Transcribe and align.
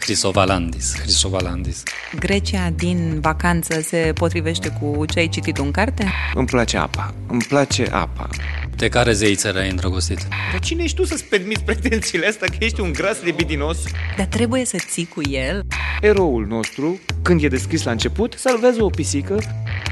Crisovalandis, 0.00 0.92
Crisovalandis. 0.92 1.82
Grecia 2.18 2.70
din 2.76 3.20
vacanță 3.20 3.80
se 3.80 4.12
potrivește 4.14 4.78
cu 4.80 5.04
ce 5.06 5.18
ai 5.18 5.28
citit 5.28 5.58
în 5.58 5.70
carte? 5.70 6.12
Îmi 6.34 6.46
place 6.46 6.76
apa. 6.76 7.14
Îmi 7.26 7.42
place 7.48 7.88
apa. 7.92 8.28
De 8.76 8.88
care 8.88 9.12
zeiță 9.12 9.52
ai 9.56 9.70
îndrăgostit? 9.70 10.18
Dar 10.50 10.60
cine 10.60 10.82
ești 10.82 10.96
tu 10.96 11.04
să-ți 11.04 11.24
permiți 11.24 11.62
pretențiile 11.62 12.26
astea 12.26 12.48
că 12.48 12.56
ești 12.58 12.80
un 12.80 12.92
gras 12.92 13.22
libidinos? 13.22 13.78
Dar 14.16 14.26
trebuie 14.26 14.64
să 14.64 14.76
ții 14.88 15.06
cu 15.14 15.20
el? 15.30 15.62
Eroul 16.00 16.46
nostru, 16.46 17.00
când 17.22 17.42
e 17.42 17.48
descris 17.48 17.82
la 17.82 17.90
început, 17.90 18.34
salvează 18.38 18.82
o 18.82 18.88
pisică. 18.90 19.42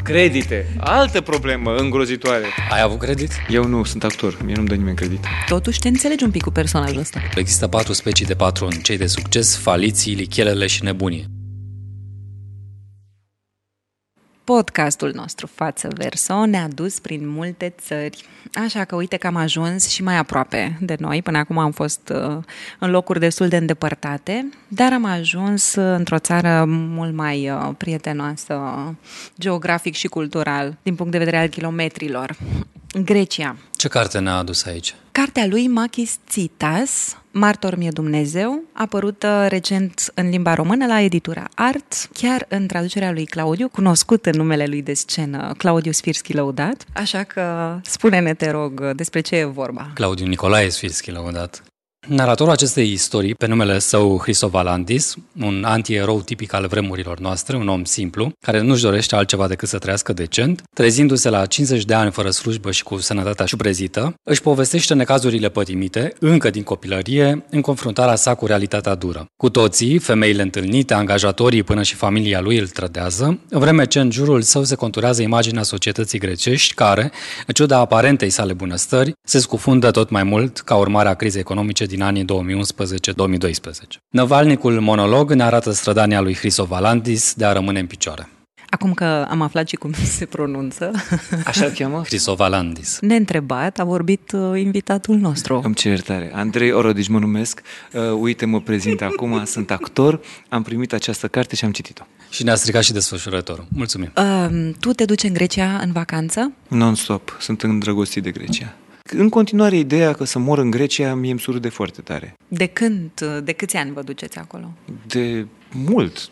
Credite. 0.03 0.67
Altă 0.79 1.21
problemă 1.21 1.75
îngrozitoare. 1.77 2.45
Ai 2.71 2.81
avut 2.81 2.99
credit? 2.99 3.31
Eu 3.49 3.65
nu 3.65 3.85
sunt 3.85 4.05
actor, 4.05 4.39
mie 4.45 4.55
nu-mi 4.55 4.69
dă 4.69 4.75
nimeni 4.75 4.97
credit. 4.97 5.25
Totuși 5.47 5.79
te 5.79 5.89
înțelegi 5.89 6.25
un 6.25 6.31
pic 6.31 6.43
cu 6.43 6.51
personajul 6.51 6.99
ăsta. 6.99 7.23
Există 7.35 7.69
patru 7.69 7.93
specii 7.93 8.27
de 8.27 8.35
patroni, 8.35 8.81
cei 8.83 8.97
de 8.97 9.07
succes, 9.07 9.57
faliții, 9.57 10.15
lichelele 10.15 10.67
și 10.67 10.85
nebunie. 10.85 11.25
Podcastul 14.55 15.13
nostru 15.15 15.47
Față 15.47 15.89
Verso 15.95 16.45
ne-a 16.45 16.69
dus 16.75 16.99
prin 16.99 17.29
multe 17.29 17.75
țări, 17.81 18.25
așa 18.55 18.85
că 18.85 18.95
uite 18.95 19.17
că 19.17 19.27
am 19.27 19.37
ajuns 19.37 19.89
și 19.89 20.03
mai 20.03 20.17
aproape 20.17 20.79
de 20.81 20.97
noi. 20.99 21.23
Până 21.23 21.39
acum 21.39 21.59
am 21.59 21.71
fost 21.71 22.13
uh, 22.15 22.37
în 22.79 22.91
locuri 22.91 23.19
destul 23.19 23.49
de 23.49 23.57
îndepărtate, 23.57 24.49
dar 24.69 24.93
am 24.93 25.05
ajuns 25.05 25.75
uh, 25.75 25.95
într-o 25.97 26.19
țară 26.19 26.65
mult 26.67 27.15
mai 27.15 27.51
uh, 27.51 27.71
prietenoasă 27.77 28.61
geografic 29.39 29.95
și 29.95 30.09
cultural, 30.09 30.77
din 30.83 30.95
punct 30.95 31.13
de 31.13 31.19
vedere 31.19 31.39
al 31.39 31.49
kilometrilor. 31.49 32.37
Grecia. 33.05 33.57
Ce 33.77 33.89
carte 33.89 34.19
ne-a 34.19 34.37
adus 34.37 34.65
aici? 34.65 34.95
Cartea 35.13 35.47
lui 35.47 35.67
Makis 35.67 36.17
Tsitas, 36.25 37.17
Martor 37.31 37.77
mie 37.77 37.91
Dumnezeu, 37.91 38.63
apărută 38.73 39.47
recent 39.49 40.13
în 40.15 40.29
limba 40.29 40.55
română 40.55 40.87
la 40.87 41.01
editura 41.01 41.49
Art, 41.55 42.09
chiar 42.13 42.47
în 42.49 42.67
traducerea 42.67 43.13
lui 43.13 43.27
Claudiu, 43.27 43.69
cunoscut 43.69 44.27
în 44.27 44.37
numele 44.37 44.67
lui 44.67 44.83
de 44.83 44.95
scenă, 44.95 45.55
Claudiu 45.57 45.93
Sfirski 45.93 46.35
Lăudat. 46.35 46.85
Așa 46.93 47.23
că 47.23 47.77
spune-ne, 47.83 48.35
te 48.35 48.51
rog, 48.51 48.93
despre 48.93 49.21
ce 49.21 49.37
e 49.37 49.45
vorba. 49.45 49.91
Claudiu 49.95 50.27
Nicolae 50.27 50.69
Sfirski 50.69 51.11
Lăudat. 51.11 51.63
Naratorul 52.09 52.53
acestei 52.53 52.93
istorii, 52.93 53.35
pe 53.35 53.47
numele 53.47 53.79
său 53.79 54.19
Hristovalandis, 54.23 55.15
un 55.41 55.65
antierou 55.67 56.21
tipic 56.21 56.53
al 56.53 56.67
vremurilor 56.67 57.19
noastre, 57.19 57.57
un 57.57 57.69
om 57.69 57.85
simplu, 57.85 58.33
care 58.41 58.61
nu-și 58.61 58.83
dorește 58.83 59.17
altceva 59.17 59.49
decât 59.49 59.69
să 59.69 59.79
trăiască 59.79 60.13
decent, 60.13 60.63
trezindu-se 60.75 61.29
la 61.29 61.47
50 61.47 61.85
de 61.85 61.95
ani 61.95 62.11
fără 62.11 62.31
slujbă 62.31 62.71
și 62.71 62.83
cu 62.83 62.97
sănătatea 62.97 63.45
șuprezită, 63.45 64.15
își 64.23 64.43
povestește 64.43 64.95
necazurile 64.95 65.49
pătimite, 65.49 66.13
încă 66.21 66.51
din 66.51 66.63
copilărie, 66.63 67.45
în 67.51 67.61
confruntarea 67.61 68.15
sa 68.15 68.35
cu 68.35 68.47
realitatea 68.47 68.95
dură. 68.95 69.27
Cu 69.37 69.51
toții, 69.51 69.99
femeile 69.99 70.43
întâlnite, 70.43 70.95
angajatorii 70.95 71.63
până 71.63 71.83
și 71.83 71.95
familia 71.95 72.41
lui 72.41 72.59
îl 72.59 72.69
trădează, 72.69 73.39
în 73.49 73.61
vreme 73.61 73.87
ce 73.87 74.01
în 74.01 74.11
jurul 74.11 74.43
său 74.43 74.65
se 74.65 74.75
conturează 74.75 75.23
imaginea 75.23 75.63
societății 75.63 76.19
grecești 76.19 76.75
care, 76.75 77.13
în 77.47 77.55
ciuda 77.55 77.79
aparentei 77.79 78.31
sale 78.31 78.53
bunăstări, 78.53 79.13
se 79.25 79.39
scufundă 79.39 79.91
tot 79.91 80.11
mai 80.11 80.23
mult 80.23 80.59
ca 80.59 80.75
urmare 80.75 81.09
a 81.09 81.15
crizei 81.15 81.41
economice 81.41 81.85
din 81.85 81.97
anii 82.03 82.25
2011-2012. 82.25 82.27
Năvalnicul 84.11 84.81
monolog 84.81 85.33
ne 85.33 85.43
arată 85.43 85.71
strădania 85.71 86.21
lui 86.21 86.35
Hrisovalandis 86.35 87.35
de 87.35 87.45
a 87.45 87.53
rămâne 87.53 87.81
în 87.81 87.87
picioare. 87.87 88.29
Acum 88.71 88.93
că 88.95 89.05
am 89.05 89.41
aflat 89.43 89.69
și 89.69 89.77
cum 89.77 89.93
se 89.93 90.25
pronunță, 90.27 90.91
Așa 91.45 91.65
îl 91.65 91.71
cheamă? 91.71 92.03
Hrisovalandis. 92.05 92.99
neîntrebat, 93.01 93.79
a 93.79 93.85
vorbit 93.85 94.33
uh, 94.33 94.61
invitatul 94.61 95.17
nostru. 95.17 95.61
Îmi 95.65 95.75
cer 95.75 95.91
iertare. 95.91 96.31
Andrei 96.35 96.73
Orodici 96.73 97.09
mă 97.09 97.19
numesc. 97.19 97.63
Uh, 97.93 98.01
uite, 98.21 98.47
mă 98.47 98.61
prezint 98.61 99.03
acum, 99.03 99.45
sunt 99.55 99.71
actor. 99.71 100.21
Am 100.49 100.63
primit 100.63 100.93
această 100.93 101.29
carte 101.29 101.57
și 101.57 101.65
am 101.65 101.73
citit-o. 101.73 102.03
Și 102.31 102.45
ne-a 102.45 102.55
stricat 102.55 102.83
și 102.83 102.93
desfășurătorul. 102.93 103.67
Mulțumim! 103.69 104.13
Uh, 104.17 104.71
tu 104.81 104.93
te 104.93 105.05
duci 105.05 105.23
în 105.23 105.33
Grecia 105.33 105.79
în 105.83 105.93
vacanță? 105.93 106.53
Non-stop. 106.69 107.37
Sunt 107.41 107.63
îndrăgostit 107.63 108.23
de 108.23 108.31
Grecia. 108.31 108.75
În 109.11 109.29
continuare, 109.29 109.77
ideea 109.77 110.13
că 110.13 110.25
să 110.25 110.39
mor 110.39 110.59
în 110.59 110.71
Grecia 110.71 111.15
mie 111.15 111.31
îmi 111.31 111.41
surâde 111.41 111.69
foarte 111.69 112.01
tare. 112.01 112.35
De 112.49 112.67
când, 112.67 113.11
uh, 113.23 113.39
de 113.45 113.53
câți 113.53 113.77
ani 113.77 113.93
vă 113.93 114.03
duceți 114.03 114.39
acolo? 114.39 114.73
De 115.07 115.47
mult. 115.73 116.31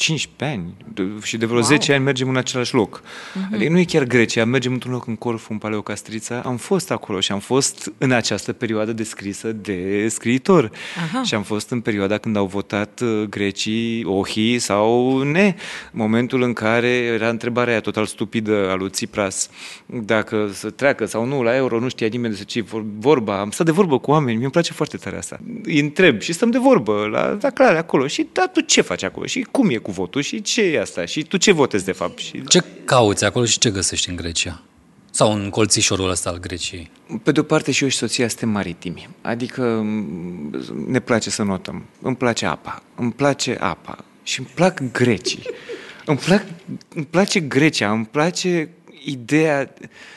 15 0.00 0.58
ani 0.58 0.74
de, 0.94 1.02
și 1.22 1.36
de 1.36 1.46
vreo 1.46 1.58
Wow. 1.58 1.68
10 1.68 1.92
ani 1.92 2.04
mergem 2.04 2.28
în 2.28 2.36
același 2.36 2.74
loc. 2.74 3.02
Uh-huh. 3.02 3.54
Adică 3.54 3.70
nu 3.70 3.78
e 3.78 3.84
chiar 3.84 4.04
Grecia, 4.04 4.44
mergem 4.44 4.72
într-un 4.72 4.92
loc 4.92 5.06
în 5.06 5.16
Corfu, 5.16 5.52
în 5.52 5.58
Paleocastrița. 5.58 6.42
Am 6.44 6.56
fost 6.56 6.90
acolo 6.90 7.20
și 7.20 7.32
am 7.32 7.38
fost 7.38 7.92
în 7.98 8.10
această 8.10 8.52
perioadă 8.52 8.92
descrisă 8.92 9.52
de 9.52 10.08
scriitor. 10.08 10.70
Aha. 10.96 11.22
Și 11.22 11.34
am 11.34 11.42
fost 11.42 11.70
în 11.70 11.80
perioada 11.80 12.18
când 12.18 12.36
au 12.36 12.46
votat 12.46 13.00
uh, 13.00 13.22
grecii 13.28 14.04
ohi 14.04 14.58
sau 14.58 15.22
ne. 15.22 15.54
Momentul 15.92 16.42
în 16.42 16.52
care 16.52 16.88
era 16.88 17.28
întrebarea 17.28 17.72
aia 17.72 17.80
total 17.80 18.06
stupidă 18.06 18.70
a 18.70 18.74
lui 18.74 18.90
Tsipras 18.90 19.50
dacă 19.86 20.50
să 20.52 20.70
treacă 20.70 21.04
sau 21.06 21.24
nu 21.24 21.42
la 21.42 21.56
euro, 21.56 21.78
nu 21.78 21.88
știa 21.88 22.06
nimeni 22.06 22.34
despre 22.34 22.48
ce 22.48 22.58
e 22.58 22.82
vorba. 22.98 23.40
Am 23.40 23.50
stat 23.50 23.66
de 23.66 23.72
vorbă 23.72 23.98
cu 23.98 24.10
oameni, 24.10 24.38
mi-e 24.38 24.48
place 24.48 24.72
foarte 24.72 24.96
tare 24.96 25.16
asta. 25.16 25.40
Îi 25.62 25.80
întreb 25.80 26.20
și 26.20 26.32
stăm 26.32 26.50
de 26.50 26.58
vorbă 26.58 27.08
la, 27.10 27.38
la 27.40 27.50
clare 27.50 27.78
acolo. 27.78 28.06
Și 28.06 28.26
da, 28.32 28.46
tu 28.52 28.60
ce 28.60 28.80
faci 28.80 29.02
acolo? 29.02 29.26
Și 29.26 29.46
cum 29.50 29.70
e 29.70 29.76
cu 29.76 29.89
votul? 29.90 30.22
Și 30.22 30.42
ce 30.42 30.62
e 30.62 30.80
asta? 30.80 31.04
Și 31.04 31.22
tu 31.22 31.36
ce 31.36 31.52
votezi 31.52 31.84
de 31.84 31.92
fapt? 31.92 32.18
Și 32.18 32.44
Ce 32.44 32.64
cauți 32.84 33.24
acolo 33.24 33.44
și 33.44 33.58
ce 33.58 33.70
găsești 33.70 34.08
în 34.08 34.16
Grecia? 34.16 34.62
Sau 35.10 35.32
în 35.32 35.50
colțișorul 35.50 36.10
ăsta 36.10 36.30
al 36.30 36.38
Greciei? 36.38 36.90
Pe 37.22 37.32
de-o 37.32 37.42
parte 37.42 37.70
și 37.72 37.82
eu 37.82 37.88
și 37.88 37.96
soția 37.96 38.28
suntem 38.28 38.48
maritimi, 38.48 39.08
adică 39.20 39.62
m, 39.62 40.64
ne 40.86 41.00
place 41.00 41.30
să 41.30 41.42
notăm. 41.42 41.84
Îmi 42.02 42.16
place 42.16 42.46
apa, 42.46 42.82
îmi 42.94 43.12
place 43.12 43.56
apa 43.60 44.04
și 44.22 44.38
îmi 44.38 44.48
plac 44.54 44.82
grecii. 44.92 45.42
îmi, 46.04 46.18
plac, 46.18 46.44
îmi 46.94 47.06
place 47.10 47.40
Grecia, 47.40 47.90
îmi 47.90 48.06
place 48.06 48.68
ideea... 49.04 49.74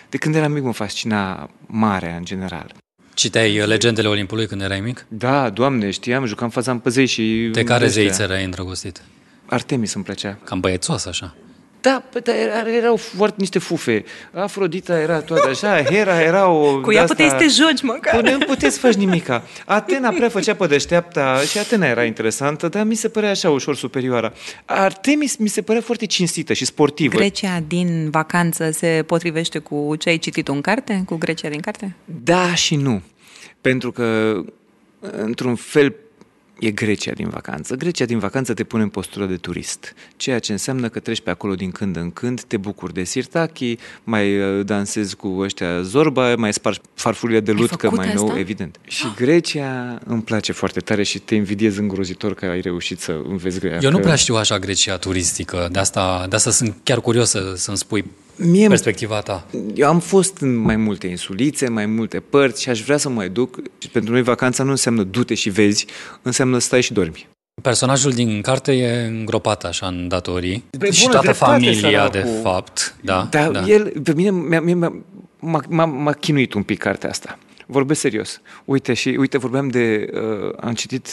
De 0.09 0.17
când 0.17 0.35
eram 0.35 0.51
mic 0.51 0.63
mă 0.63 0.73
fascina 0.73 1.49
marea 1.65 2.15
în 2.15 2.25
general. 2.25 2.73
Citeai 3.13 3.59
uh, 3.59 3.65
legendele 3.65 4.07
Olimpului 4.07 4.47
când 4.47 4.61
erai 4.61 4.79
mic? 4.79 5.05
Da, 5.07 5.49
doamne, 5.49 5.89
știam, 5.91 6.25
jucam 6.25 6.49
faza 6.49 6.71
în 6.71 6.79
păzei 6.79 7.05
și... 7.05 7.49
De 7.51 7.63
care 7.63 7.85
ăștia. 7.85 8.01
zeiță 8.01 8.33
ai 8.33 8.43
îndrăgostit? 8.43 9.01
Artemis 9.53 9.93
îmi 9.93 10.03
plăcea. 10.03 10.37
Cam 10.43 10.59
băiețos 10.59 11.05
așa. 11.05 11.35
Da, 11.81 12.03
pe, 12.11 12.19
dar 12.19 12.35
era- 12.35 12.69
erau 12.75 12.95
foarte 12.95 13.35
niște 13.39 13.59
fufe. 13.59 14.03
Afrodita 14.33 14.99
era 14.99 15.19
toată 15.19 15.49
așa, 15.49 15.83
Hera 15.83 16.21
era 16.21 16.47
o... 16.47 16.79
Cu 16.81 16.91
ea 16.91 17.05
de-asta- 17.05 17.13
puteai 17.13 17.29
să 17.29 17.35
te 17.35 17.63
joci 17.63 17.81
măcar. 17.81 18.21
Păi 18.21 18.31
nu 18.31 18.45
puteți 18.45 18.73
să 18.73 18.79
faci 18.79 18.93
nimica. 18.93 19.43
Atena 19.65 20.09
prea 20.09 20.29
făcea 20.29 20.53
pe 20.55 20.67
deșteapta 20.67 21.39
și 21.39 21.57
Atena 21.57 21.87
era 21.87 22.03
interesantă, 22.03 22.67
dar 22.67 22.83
mi 22.85 22.95
se 22.95 23.09
părea 23.09 23.29
așa 23.29 23.49
ușor 23.49 23.75
superioară. 23.75 24.33
Artemis 24.65 25.35
mi 25.35 25.47
se 25.47 25.61
părea 25.61 25.81
foarte 25.81 26.05
cinstită 26.05 26.53
și 26.53 26.65
sportivă. 26.65 27.15
Grecia 27.17 27.63
din 27.67 28.09
vacanță 28.09 28.71
se 28.71 29.03
potrivește 29.07 29.59
cu 29.59 29.95
ce 29.99 30.09
ai 30.09 30.17
citit 30.17 30.47
în 30.47 30.61
carte? 30.61 31.03
Cu 31.05 31.15
Grecia 31.15 31.49
din 31.49 31.59
carte? 31.59 31.95
Da 32.23 32.55
și 32.55 32.75
nu. 32.75 33.01
Pentru 33.61 33.91
că, 33.91 34.39
într-un 34.99 35.55
fel, 35.55 35.93
e 36.65 36.71
Grecia 36.71 37.11
din 37.11 37.29
vacanță. 37.29 37.75
Grecia 37.75 38.05
din 38.05 38.19
vacanță 38.19 38.53
te 38.53 38.63
pune 38.63 38.83
în 38.83 38.89
postură 38.89 39.25
de 39.25 39.35
turist, 39.35 39.93
ceea 40.15 40.39
ce 40.39 40.51
înseamnă 40.51 40.89
că 40.89 40.99
treci 40.99 41.21
pe 41.21 41.29
acolo 41.29 41.55
din 41.55 41.71
când 41.71 41.95
în 41.95 42.11
când, 42.11 42.41
te 42.41 42.57
bucuri 42.57 42.93
de 42.93 43.03
sirtachi, 43.03 43.77
mai 44.03 44.39
uh, 44.39 44.65
dansezi 44.65 45.15
cu 45.15 45.27
ăștia 45.27 45.81
zorba, 45.81 46.35
mai 46.35 46.53
spargi 46.53 46.79
farfurile 46.93 47.39
de 47.39 47.51
Ai 47.51 47.57
lut, 47.57 47.69
că 47.69 47.75
făcut 47.75 47.97
mai 47.97 48.13
nou, 48.13 48.27
asta? 48.27 48.39
evident. 48.39 48.79
Și 48.83 49.05
Grecia 49.15 49.99
îmi 50.05 50.21
place 50.21 50.51
foarte 50.51 50.79
tare 50.79 51.03
și 51.03 51.19
te 51.19 51.35
invidiez 51.35 51.77
îngrozitor 51.77 52.33
că 52.33 52.45
ai 52.45 52.61
reușit 52.61 52.99
să 52.99 53.21
înveți 53.27 53.59
greacă. 53.59 53.85
Eu 53.85 53.91
nu 53.91 53.99
prea 53.99 54.15
știu 54.15 54.35
așa 54.35 54.59
Grecia 54.59 54.97
turistică, 54.97 55.69
de 55.71 55.79
asta, 55.79 56.25
de 56.29 56.35
asta 56.35 56.51
sunt 56.51 56.75
chiar 56.83 57.01
curios 57.01 57.29
să, 57.29 57.53
să-mi 57.55 57.77
spui 57.77 58.05
Mie 58.35 58.67
perspectiva 58.67 59.19
ta. 59.21 59.45
Eu 59.75 59.87
am 59.87 59.99
fost 59.99 60.37
în 60.37 60.55
mai 60.55 60.75
multe 60.75 61.07
insulițe, 61.07 61.69
mai 61.69 61.85
multe 61.85 62.19
părți 62.19 62.61
și 62.61 62.69
aș 62.69 62.81
vrea 62.81 62.97
să 62.97 63.09
mai 63.09 63.29
duc. 63.29 63.59
Și 63.77 63.89
pentru 63.89 64.11
noi 64.13 64.21
vacanța 64.21 64.63
nu 64.63 64.69
înseamnă 64.69 65.03
du-te 65.03 65.33
și 65.33 65.49
vezi, 65.49 65.85
înseamnă 66.21 66.57
stai 66.57 66.81
și 66.81 66.93
dormi. 66.93 67.27
Personajul 67.61 68.11
din 68.11 68.41
carte 68.41 68.71
e 68.71 69.05
îngropat 69.05 69.63
așa 69.63 69.87
în 69.87 70.07
datorii 70.07 70.63
Pe 70.79 70.91
și 70.91 70.99
bună 71.01 71.11
toată 71.11 71.25
dreptate, 71.27 71.51
familia, 71.51 72.09
de 72.09 72.17
săracul. 72.19 72.41
fapt. 72.41 72.95
Da, 73.01 73.27
Dar 73.31 73.49
da. 73.51 73.63
el, 73.67 73.93
pe 74.03 74.13
mine, 74.13 74.31
mi-a, 74.31 74.61
mi-a, 74.61 74.93
m-a, 75.39 75.61
m-a, 75.69 75.85
m-a 75.85 76.11
chinuit 76.11 76.53
un 76.53 76.63
pic 76.63 76.79
cartea 76.79 77.09
asta. 77.09 77.37
Vorbesc 77.67 77.99
serios. 77.99 78.41
Uite, 78.65 78.93
și 78.93 79.15
uite, 79.19 79.37
vorbeam 79.37 79.67
de... 79.67 80.09
Uh, 80.13 80.53
am 80.59 80.73
citit 80.73 81.07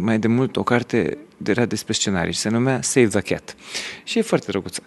mai 0.00 0.18
de 0.18 0.28
mult 0.28 0.56
o 0.56 0.62
carte 0.62 1.18
de 1.36 1.50
era 1.50 1.64
despre 1.64 1.92
scenarii 1.92 2.32
și 2.32 2.38
se 2.38 2.48
numea 2.48 2.82
Save 2.82 3.06
the 3.06 3.20
Cat. 3.20 3.56
Și 4.04 4.18
e 4.18 4.22
foarte 4.22 4.50
drăguță. 4.50 4.82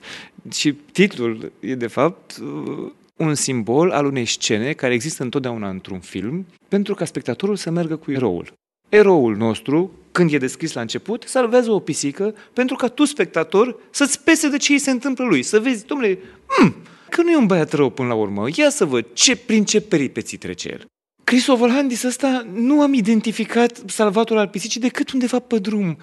Și 0.51 0.73
titlul 0.73 1.51
e, 1.59 1.75
de 1.75 1.87
fapt, 1.87 2.37
uh, 2.37 2.91
un 3.15 3.35
simbol 3.35 3.91
al 3.91 4.05
unei 4.05 4.25
scene 4.25 4.73
care 4.73 4.93
există 4.93 5.23
întotdeauna 5.23 5.69
într-un 5.69 5.99
film 5.99 6.45
pentru 6.67 6.93
ca 6.93 7.05
spectatorul 7.05 7.55
să 7.55 7.69
meargă 7.69 7.95
cu 7.95 8.11
eroul. 8.11 8.53
Eroul 8.89 9.35
nostru, 9.35 9.91
când 10.11 10.33
e 10.33 10.37
descris 10.37 10.73
la 10.73 10.81
început, 10.81 11.23
salvează 11.27 11.71
o 11.71 11.79
pisică 11.79 12.35
pentru 12.53 12.75
ca 12.75 12.87
tu, 12.87 13.05
spectator, 13.05 13.79
să-ți 13.89 14.23
pese 14.23 14.49
de 14.49 14.57
ce 14.57 14.71
îi 14.71 14.79
se 14.79 14.91
întâmplă 14.91 15.25
lui. 15.25 15.43
Să 15.43 15.59
vezi, 15.59 15.85
domnule, 15.85 16.19
mm, 16.59 16.75
că 17.09 17.21
nu 17.21 17.31
e 17.31 17.37
un 17.37 17.45
băiat 17.45 17.73
rău 17.73 17.89
până 17.89 18.07
la 18.07 18.13
urmă. 18.13 18.45
Ia 18.55 18.69
să 18.69 18.85
văd 18.85 19.05
ce, 19.13 19.35
prin 19.35 19.65
ce 19.65 19.81
peripeții 19.81 20.37
trece 20.37 20.69
el. 20.69 20.85
Cristofor 21.29 21.69
Handis 21.69 22.03
ăsta 22.03 22.45
nu 22.53 22.81
am 22.81 22.93
identificat 22.93 23.77
salvatul 23.85 24.37
al 24.37 24.47
pisicii 24.47 24.79
decât 24.79 25.11
undeva 25.11 25.39
pe 25.39 25.59
drum. 25.59 25.97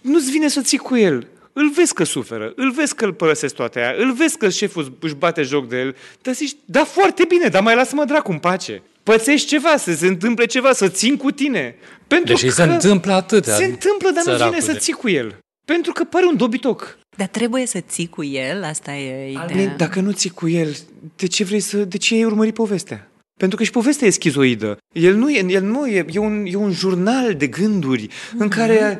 nu-ți 0.00 0.30
vine 0.30 0.48
să 0.48 0.60
ții 0.60 0.78
cu 0.78 0.96
el. 0.96 1.26
Îl 1.52 1.70
vezi 1.70 1.94
că 1.94 2.04
suferă, 2.04 2.52
îl 2.56 2.70
vezi 2.70 2.94
că 2.94 3.04
îl 3.04 3.12
părăsesc 3.12 3.54
toate 3.54 3.78
aia, 3.78 3.94
îl 3.98 4.12
vezi 4.12 4.36
că 4.36 4.48
șeful 4.48 4.96
își 5.00 5.14
bate 5.14 5.42
joc 5.42 5.68
de 5.68 5.76
el, 5.76 5.96
dar 6.22 6.34
zici, 6.34 6.56
da, 6.64 6.84
foarte 6.84 7.24
bine, 7.28 7.48
dar 7.48 7.62
mai 7.62 7.74
lasă-mă 7.74 8.04
dracu 8.04 8.30
în 8.30 8.38
pace. 8.38 8.82
Pățești 9.02 9.46
ceva, 9.46 9.76
să 9.76 9.94
se 9.94 10.06
întâmple 10.06 10.46
ceva, 10.46 10.72
să 10.72 10.88
țin 10.88 11.16
cu 11.16 11.30
tine. 11.30 11.76
Pentru 12.06 12.32
Deși 12.32 12.46
că 12.46 12.50
se 12.52 12.62
întâmplă 12.62 13.12
atâtea. 13.12 13.54
Se 13.54 13.64
întâmplă, 13.64 14.10
dar 14.10 14.24
nu 14.24 14.32
vine 14.32 14.36
săracul 14.36 14.60
să 14.60 14.72
de- 14.72 14.78
ții 14.78 14.92
cu 14.92 15.08
el. 15.08 15.38
Pentru 15.64 15.92
că 15.92 16.04
pare 16.04 16.26
un 16.26 16.36
dobitoc. 16.36 16.98
Dar 17.16 17.26
trebuie 17.26 17.66
să 17.66 17.80
ții 17.80 18.08
cu 18.08 18.24
el, 18.24 18.64
asta 18.64 18.92
e 18.92 19.28
ideea. 19.28 19.40
Almin, 19.40 19.74
dacă 19.76 20.00
nu 20.00 20.10
ții 20.12 20.30
cu 20.30 20.48
el, 20.48 20.76
de 21.16 21.26
ce 21.26 21.44
vrei 21.44 21.60
să, 21.60 21.76
de 21.76 21.96
ce 21.96 22.14
ai 22.14 22.24
urmărit 22.24 22.54
povestea? 22.54 23.06
Pentru 23.42 23.60
că 23.60 23.66
și 23.66 23.70
povestea 23.70 24.06
e 24.06 24.10
schizoidă. 24.10 24.78
El 24.92 25.14
nu 25.14 25.30
e, 25.30 25.44
el 25.48 25.62
nu 25.62 25.86
e, 25.86 26.04
e 26.10 26.18
un, 26.18 26.44
e 26.46 26.56
un 26.56 26.72
jurnal 26.72 27.34
de 27.34 27.46
gânduri 27.46 28.08
în 28.38 28.48
care, 28.48 28.98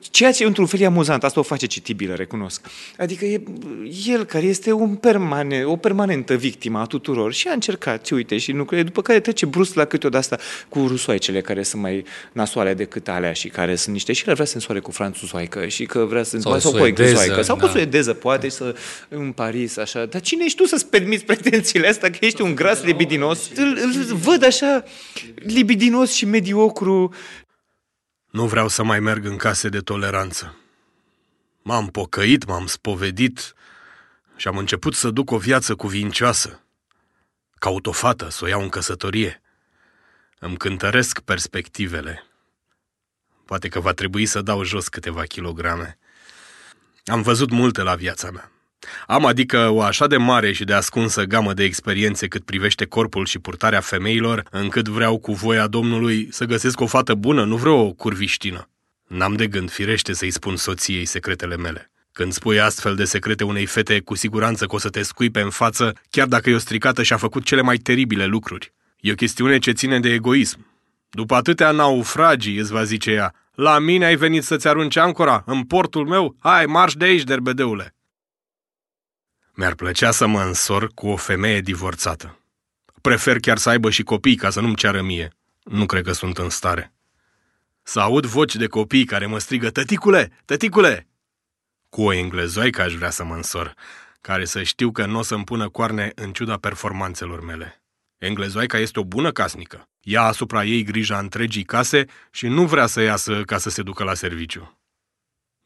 ceea 0.00 0.32
ce 0.32 0.44
într-un 0.44 0.66
fel 0.66 0.80
e 0.80 0.86
amuzant, 0.86 1.24
asta 1.24 1.40
o 1.40 1.42
face 1.42 1.66
citibilă, 1.66 2.14
recunosc. 2.14 2.66
Adică 2.98 3.24
e 3.24 3.42
el 4.06 4.24
care 4.24 4.46
este 4.46 4.72
un 4.72 4.94
permane, 4.94 5.64
o 5.64 5.76
permanentă 5.76 6.34
victimă 6.34 6.78
a 6.78 6.84
tuturor 6.84 7.32
și 7.32 7.48
a 7.48 7.52
încercat, 7.52 8.06
și 8.06 8.12
uite, 8.12 8.38
și 8.38 8.52
lucrurile, 8.52 8.86
după 8.86 9.02
care 9.02 9.20
trece 9.20 9.46
brusc 9.46 9.74
la 9.74 9.84
câte 9.84 10.06
o 10.06 10.10
de-asta 10.10 10.38
cu 10.68 10.84
rusoaicele 10.86 11.40
care 11.40 11.62
sunt 11.62 11.82
mai 11.82 12.04
nasoale 12.32 12.74
decât 12.74 13.08
alea 13.08 13.32
și 13.32 13.48
care 13.48 13.74
sunt 13.74 13.94
niște, 13.94 14.12
și 14.12 14.24
el 14.26 14.32
vrea 14.34 14.44
să 14.44 14.50
se 14.50 14.56
însoare 14.56 14.80
cu 14.80 14.90
franțuzoaică 14.90 15.66
și 15.66 15.86
că 15.86 15.98
vrea 15.98 16.22
să 16.22 16.38
Sau 16.38 16.58
sau 16.58 16.70
cu 16.70 16.76
suedeză, 16.76 17.02
englezioaică, 17.02 17.42
sau 17.42 17.56
cu 17.56 17.66
da. 17.66 17.70
suedeză, 17.70 18.12
poate 18.12 18.48
să 18.48 18.74
în 19.08 19.32
Paris, 19.32 19.76
așa. 19.76 20.04
Dar 20.04 20.20
cine 20.20 20.44
ești 20.44 20.56
tu 20.56 20.64
să-ți 20.64 20.86
permiți 20.86 21.24
pretențiile 21.24 21.88
astea 21.88 22.10
că 22.10 22.18
ești 22.20 22.42
un 22.42 22.54
gras 22.54 22.82
libidinos? 22.82 23.50
Îl, 23.54 23.77
îl 23.82 24.14
văd 24.14 24.42
așa 24.44 24.84
libidinos 25.34 26.12
și 26.12 26.24
mediocru. 26.24 27.14
Nu 28.30 28.46
vreau 28.46 28.68
să 28.68 28.82
mai 28.82 29.00
merg 29.00 29.24
în 29.24 29.36
case 29.36 29.68
de 29.68 29.78
toleranță. 29.78 30.56
M-am 31.62 31.86
pocăit, 31.86 32.44
m-am 32.44 32.66
spovedit 32.66 33.54
și 34.36 34.48
am 34.48 34.56
început 34.56 34.94
să 34.94 35.10
duc 35.10 35.30
o 35.30 35.38
viață 35.38 35.74
cuvincioasă. 35.74 36.62
Caut 37.58 37.86
o 37.86 37.92
fată, 37.92 38.30
să 38.30 38.44
o 38.44 38.48
iau 38.48 38.62
în 38.62 38.68
căsătorie. 38.68 39.42
Îmi 40.38 40.56
cântăresc 40.56 41.20
perspectivele. 41.20 42.26
Poate 43.44 43.68
că 43.68 43.80
va 43.80 43.92
trebui 43.92 44.26
să 44.26 44.42
dau 44.42 44.62
jos 44.62 44.88
câteva 44.88 45.22
kilograme. 45.22 45.98
Am 47.04 47.22
văzut 47.22 47.50
multe 47.50 47.82
la 47.82 47.94
viața 47.94 48.30
mea. 48.30 48.52
Am 49.06 49.24
adică 49.24 49.68
o 49.68 49.82
așa 49.82 50.06
de 50.06 50.16
mare 50.16 50.52
și 50.52 50.64
de 50.64 50.72
ascunsă 50.72 51.24
gamă 51.24 51.52
de 51.52 51.64
experiențe 51.64 52.28
cât 52.28 52.44
privește 52.44 52.84
corpul 52.84 53.26
și 53.26 53.38
purtarea 53.38 53.80
femeilor, 53.80 54.42
încât 54.50 54.88
vreau 54.88 55.18
cu 55.18 55.32
voia 55.32 55.66
Domnului 55.66 56.28
să 56.30 56.44
găsesc 56.44 56.80
o 56.80 56.86
fată 56.86 57.14
bună, 57.14 57.44
nu 57.44 57.56
vreau 57.56 57.78
o 57.78 57.92
curviștină. 57.92 58.68
N-am 59.06 59.34
de 59.34 59.46
gând, 59.46 59.70
firește, 59.70 60.12
să-i 60.12 60.30
spun 60.30 60.56
soției 60.56 61.04
secretele 61.04 61.56
mele. 61.56 61.90
Când 62.12 62.32
spui 62.32 62.60
astfel 62.60 62.94
de 62.94 63.04
secrete 63.04 63.44
unei 63.44 63.66
fete, 63.66 64.00
cu 64.00 64.14
siguranță 64.14 64.66
că 64.66 64.74
o 64.74 64.78
să 64.78 64.88
te 64.88 65.02
scuipe 65.02 65.40
în 65.40 65.50
față, 65.50 65.92
chiar 66.10 66.26
dacă 66.26 66.50
e 66.50 66.54
o 66.54 66.58
stricată 66.58 67.02
și 67.02 67.12
a 67.12 67.16
făcut 67.16 67.44
cele 67.44 67.62
mai 67.62 67.76
teribile 67.76 68.24
lucruri. 68.26 68.72
E 69.00 69.12
o 69.12 69.14
chestiune 69.14 69.58
ce 69.58 69.72
ține 69.72 70.00
de 70.00 70.12
egoism. 70.12 70.66
După 71.10 71.34
atâtea 71.34 71.70
naufragii, 71.70 72.58
îți 72.58 72.72
va 72.72 72.84
zice 72.84 73.10
ea, 73.10 73.34
la 73.54 73.78
mine 73.78 74.04
ai 74.04 74.16
venit 74.16 74.42
să-ți 74.42 74.68
arunci 74.68 74.96
ancora, 74.96 75.42
în 75.46 75.62
portul 75.62 76.06
meu? 76.06 76.36
Hai, 76.38 76.66
marș 76.66 76.94
de 76.94 77.04
aici, 77.04 77.22
derbedeule! 77.22 77.97
Mi-ar 79.58 79.74
plăcea 79.74 80.10
să 80.10 80.26
mă 80.26 80.42
însor 80.42 80.90
cu 80.94 81.08
o 81.08 81.16
femeie 81.16 81.60
divorțată. 81.60 82.38
Prefer 83.00 83.38
chiar 83.38 83.58
să 83.58 83.68
aibă 83.68 83.90
și 83.90 84.02
copii 84.02 84.36
ca 84.36 84.50
să 84.50 84.60
nu-mi 84.60 84.74
ceară 84.76 85.02
mie. 85.02 85.32
Nu 85.62 85.86
cred 85.86 86.04
că 86.04 86.12
sunt 86.12 86.38
în 86.38 86.48
stare. 86.48 86.92
Să 87.82 88.00
aud 88.00 88.26
voci 88.26 88.56
de 88.56 88.66
copii 88.66 89.04
care 89.04 89.26
mă 89.26 89.38
strigă, 89.38 89.70
tăticule, 89.70 90.32
tăticule! 90.44 91.08
Cu 91.88 92.02
o 92.02 92.12
englezoică 92.12 92.82
aș 92.82 92.94
vrea 92.94 93.10
să 93.10 93.24
mă 93.24 93.34
însor, 93.34 93.74
care 94.20 94.44
să 94.44 94.62
știu 94.62 94.90
că 94.90 95.06
nu 95.06 95.18
o 95.18 95.22
să-mi 95.22 95.44
pună 95.44 95.68
coarne 95.68 96.12
în 96.14 96.32
ciuda 96.32 96.56
performanțelor 96.56 97.44
mele. 97.44 97.82
Englezoica 98.18 98.78
este 98.78 98.98
o 99.00 99.04
bună 99.04 99.32
casnică. 99.32 99.88
Ia 100.00 100.22
asupra 100.22 100.64
ei 100.64 100.82
grija 100.82 101.18
întregii 101.18 101.64
case 101.64 102.04
și 102.30 102.46
nu 102.46 102.66
vrea 102.66 102.86
să 102.86 103.00
iasă 103.00 103.42
ca 103.42 103.58
să 103.58 103.70
se 103.70 103.82
ducă 103.82 104.04
la 104.04 104.14
serviciu. 104.14 104.77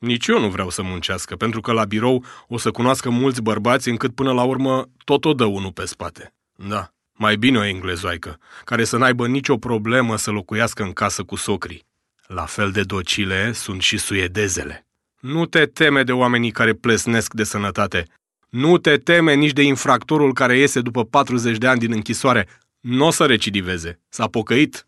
Nici 0.02 0.26
eu 0.26 0.40
nu 0.40 0.49
vreau 0.49 0.70
să 0.70 0.82
muncească, 0.82 1.37
pentru 1.37 1.60
că 1.60 1.72
la 1.72 1.84
birou 1.84 2.25
o 2.49 2.58
să 2.58 2.70
cunoască 2.70 3.10
mulți 3.10 3.43
bărbați 3.43 3.88
încât 3.88 4.14
până 4.14 4.32
la 4.32 4.43
urmă 4.43 4.88
tot 5.04 5.25
o 5.25 5.32
dă 5.32 5.44
unul 5.44 5.72
pe 5.72 5.84
spate. 5.84 6.34
Da, 6.69 6.88
mai 7.12 7.37
bine 7.37 7.58
o 7.58 7.64
englezoaică, 7.64 8.38
care 8.64 8.84
să 8.84 8.96
n-aibă 8.96 9.26
nicio 9.26 9.56
problemă 9.56 10.16
să 10.16 10.31
locuiască 10.31 10.82
în 10.82 10.93
casă 10.93 11.22
cu 11.22 11.37
socrii. 11.37 11.84
La 12.26 12.44
fel 12.44 12.70
de 12.70 12.82
docile 12.82 13.52
sunt 13.52 13.82
și 13.82 13.99
suedezele. 13.99 14.87
Nu 15.20 15.46
te 15.46 15.66
teme 15.66 16.02
de 16.02 16.12
oamenii 16.12 16.50
care 16.50 16.72
plesnesc 16.72 17.34
de 17.34 17.44
sănătate. 17.44 18.06
Nu 18.48 18.78
te 18.78 18.96
teme 18.96 19.34
nici 19.34 19.52
de 19.52 19.62
infractorul 19.62 20.32
care 20.32 20.58
iese 20.58 20.81
după 20.81 21.05
40 21.05 21.58
de 21.58 21.66
ani 21.66 21.81
din 21.81 21.93
închisoare. 21.93 22.48
Nu 22.81 23.06
o 23.06 23.10
să 23.10 23.26
recidiveze. 23.26 24.00
S-a 24.08 24.26
pocăit. 24.26 24.87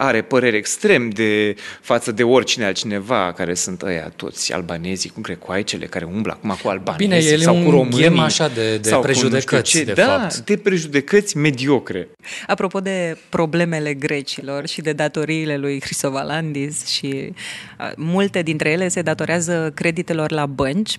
Are 0.00 0.22
păreri 0.22 0.56
extrem 0.56 1.08
de 1.08 1.54
față 1.80 2.12
de 2.12 2.22
oricine 2.22 2.64
altcineva 2.64 3.32
care 3.36 3.54
sunt 3.54 3.82
ăia 3.82 4.12
toți 4.16 4.52
albanezii 4.52 5.10
cu 5.10 5.20
grecoaicele 5.20 5.86
care 5.86 6.04
umblă 6.04 6.32
acum 6.32 6.56
cu 6.62 6.68
albanezii 6.68 7.06
Bine, 7.08 7.16
el 7.32 7.40
e 7.40 7.42
sau 7.42 7.56
un 7.56 7.64
cu 7.64 7.70
românii. 7.70 8.00
ghem 8.00 8.18
așa 8.18 8.48
de- 8.48 8.76
de 8.78 8.88
sau 8.88 9.00
cu 9.00 9.06
nu 9.06 9.12
știu 9.12 9.28
prejudecăți, 9.28 9.70
ce. 9.70 9.84
de 9.84 9.92
da, 9.92 10.04
fapt. 10.06 10.36
de 10.36 10.56
prejudecăți 10.56 11.36
mediocre. 11.36 12.08
Apropo 12.46 12.80
de 12.80 13.16
problemele 13.28 13.94
grecilor 13.94 14.66
și 14.66 14.80
de 14.80 14.92
datoriile 14.92 15.56
lui 15.56 15.80
Hrisovalandis 15.80 16.86
și 16.86 17.32
uh, 17.80 17.90
multe 17.96 18.42
dintre 18.42 18.70
ele 18.70 18.88
se 18.88 19.02
datorează 19.02 19.72
creditelor 19.74 20.30
la 20.30 20.46
bănci, 20.46 20.94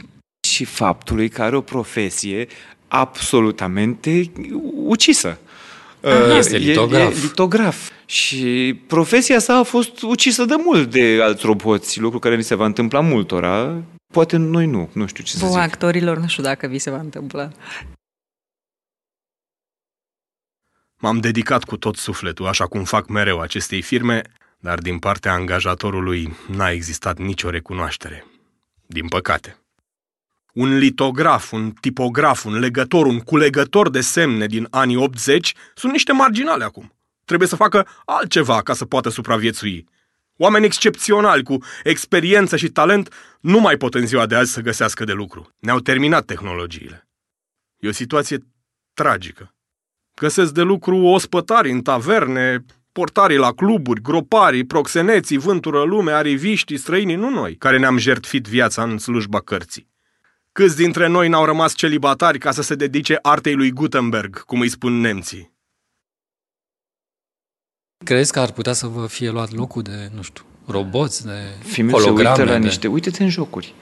și 0.47 0.65
faptului 0.65 1.29
că 1.29 1.41
are 1.41 1.55
o 1.55 1.61
profesie 1.61 2.47
absolutamente 2.87 4.31
ucisă. 4.85 5.37
Uh, 5.99 6.11
Este 6.37 6.57
litograf. 6.57 7.11
E, 7.13 7.17
e 7.17 7.21
litograf. 7.21 7.89
Și 8.09 8.79
profesia 8.87 9.39
sa 9.39 9.55
a 9.55 9.63
fost 9.63 10.01
ucisă 10.01 10.45
de 10.45 10.55
mult 10.63 10.91
de 10.91 11.19
alți 11.21 11.45
roboți, 11.45 11.99
lucru 11.99 12.19
care 12.19 12.35
ni 12.35 12.43
se 12.43 12.55
va 12.55 12.65
întâmpla 12.65 12.99
multora. 12.99 13.83
Poate 14.13 14.37
noi 14.37 14.65
nu, 14.65 14.89
nu 14.93 15.05
știu 15.05 15.23
ce 15.23 15.31
să 15.31 15.37
Vouă 15.45 15.51
zic. 15.51 15.61
actorilor, 15.61 16.17
nu 16.17 16.27
știu 16.27 16.43
dacă 16.43 16.67
vi 16.67 16.77
se 16.77 16.89
va 16.89 16.99
întâmpla. 16.99 17.49
M-am 20.97 21.19
dedicat 21.19 21.63
cu 21.63 21.77
tot 21.77 21.95
sufletul, 21.95 22.47
așa 22.47 22.67
cum 22.67 22.83
fac 22.83 23.07
mereu 23.07 23.39
acestei 23.39 23.81
firme, 23.81 24.21
dar 24.59 24.79
din 24.79 24.99
partea 24.99 25.33
angajatorului 25.33 26.35
n-a 26.47 26.71
existat 26.71 27.17
nicio 27.17 27.49
recunoaștere. 27.49 28.25
Din 28.85 29.07
păcate. 29.07 29.57
Un 30.53 30.77
litograf, 30.77 31.51
un 31.51 31.71
tipograf, 31.71 32.45
un 32.45 32.59
legător, 32.59 33.05
un 33.05 33.19
culegător 33.19 33.89
de 33.89 34.01
semne 34.01 34.45
din 34.45 34.67
anii 34.69 34.95
80 34.95 35.53
sunt 35.75 35.91
niște 35.91 36.11
marginale 36.11 36.63
acum. 36.63 36.93
Trebuie 37.29 37.47
să 37.47 37.55
facă 37.55 37.87
altceva 38.05 38.61
ca 38.61 38.73
să 38.73 38.85
poată 38.85 39.09
supraviețui. 39.09 39.87
Oameni 40.37 40.65
excepționali, 40.65 41.43
cu 41.43 41.57
experiență 41.83 42.55
și 42.57 42.69
talent, 42.69 43.13
nu 43.39 43.59
mai 43.59 43.77
pot 43.77 43.93
în 43.93 44.05
ziua 44.05 44.25
de 44.25 44.35
azi 44.35 44.51
să 44.51 44.61
găsească 44.61 45.03
de 45.03 45.11
lucru. 45.11 45.49
Ne-au 45.59 45.79
terminat 45.79 46.25
tehnologiile. 46.25 47.07
E 47.79 47.87
o 47.87 47.91
situație 47.91 48.37
tragică. 48.93 49.55
Găsesc 50.15 50.53
de 50.53 50.61
lucru 50.61 50.97
ospătari 50.97 51.71
în 51.71 51.81
taverne, 51.81 52.65
portarii 52.91 53.37
la 53.37 53.51
cluburi, 53.51 54.01
groparii, 54.01 54.65
proxeneții, 54.65 55.37
vântură 55.37 55.83
lume, 55.83 56.11
ariviștii, 56.11 56.77
străinii, 56.77 57.15
nu 57.15 57.29
noi, 57.29 57.55
care 57.55 57.77
ne-am 57.77 57.97
jertfit 57.97 58.47
viața 58.47 58.83
în 58.83 58.97
slujba 58.97 59.39
cărții. 59.39 59.89
Câți 60.51 60.75
dintre 60.75 61.07
noi 61.07 61.27
n-au 61.29 61.45
rămas 61.45 61.73
celibatari 61.73 62.37
ca 62.37 62.51
să 62.51 62.61
se 62.61 62.75
dedice 62.75 63.19
artei 63.21 63.55
lui 63.55 63.71
Gutenberg, 63.71 64.43
cum 64.43 64.59
îi 64.59 64.69
spun 64.69 64.99
nemții? 64.99 65.57
Crezi 68.05 68.31
că 68.31 68.39
ar 68.39 68.51
putea 68.51 68.73
să 68.73 68.87
vă 68.87 69.07
fie 69.07 69.29
luat 69.29 69.53
locul 69.53 69.81
de, 69.81 70.11
nu 70.15 70.21
știu, 70.21 70.43
roboți, 70.65 71.25
de 71.25 71.31
Filmul 71.63 71.99
se 71.99 72.05
holograme? 72.05 72.29
uită 72.29 72.51
la 72.51 72.59
de... 72.59 72.65
niște... 72.65 72.87
Uite-te 72.87 73.23
în 73.23 73.29
jocuri. 73.29 73.73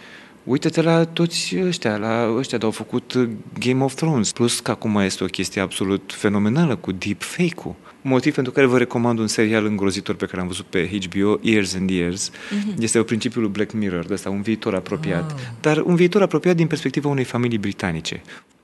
Uite-te 0.44 0.82
la 0.82 1.06
toți 1.06 1.56
ăștia, 1.64 1.98
la 1.98 2.34
ăștia 2.36 2.58
de 2.58 2.66
au 2.66 2.72
făcut 2.72 3.14
uh, 3.14 3.30
Game 3.60 3.84
of 3.84 3.94
Thrones. 3.94 4.32
Plus 4.32 4.60
că 4.60 4.72
acum 4.72 4.96
este 4.96 5.24
o 5.24 5.28
chestie 5.28 5.62
absolut 5.62 6.12
fenomenală 6.16 6.76
cu 6.76 6.92
deepfake-ul. 6.92 7.76
Motiv 8.02 8.34
pentru 8.34 8.52
care 8.52 8.66
vă 8.66 8.78
recomand 8.78 9.20
un 9.20 9.28
serial 9.28 9.66
îngrozitor 9.66 10.16
pe 10.16 10.26
care 10.26 10.42
am 10.42 10.48
văzut 10.48 10.66
pe 10.66 11.00
HBO, 11.06 11.40
Years 11.42 11.76
and 11.76 11.90
Years. 11.90 12.30
Mm-hmm. 12.32 12.80
Este 12.80 13.04
principiul 13.04 13.44
lui 13.44 13.52
Black 13.52 13.72
Mirror, 13.72 14.06
de 14.06 14.14
asta 14.14 14.30
un 14.30 14.42
viitor 14.42 14.76
apropiat. 14.76 15.32
Ah. 15.32 15.38
Dar 15.62 15.78
un 15.78 15.96
viitor 15.96 16.22
apropiat 16.22 16.56
din 16.56 16.68
perspectiva 16.68 17.10
unei 17.10 17.24
familii 17.24 17.58
britanice. 17.58 18.22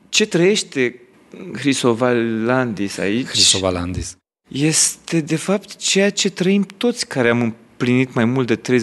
Ce 0.10 0.26
trăiește 0.26 1.00
Hrisovalandis 1.54 2.98
aici 2.98 3.28
Hrisovalandis. 3.28 4.18
Este 4.54 5.22
de 5.22 5.36
fapt 5.36 5.76
ceea 5.76 6.10
ce 6.10 6.30
trăim 6.30 6.68
toți 6.78 7.08
care 7.08 7.30
am 7.30 7.42
împlinit 7.42 8.14
mai 8.14 8.26
mult 8.26 8.48
de 8.48 8.80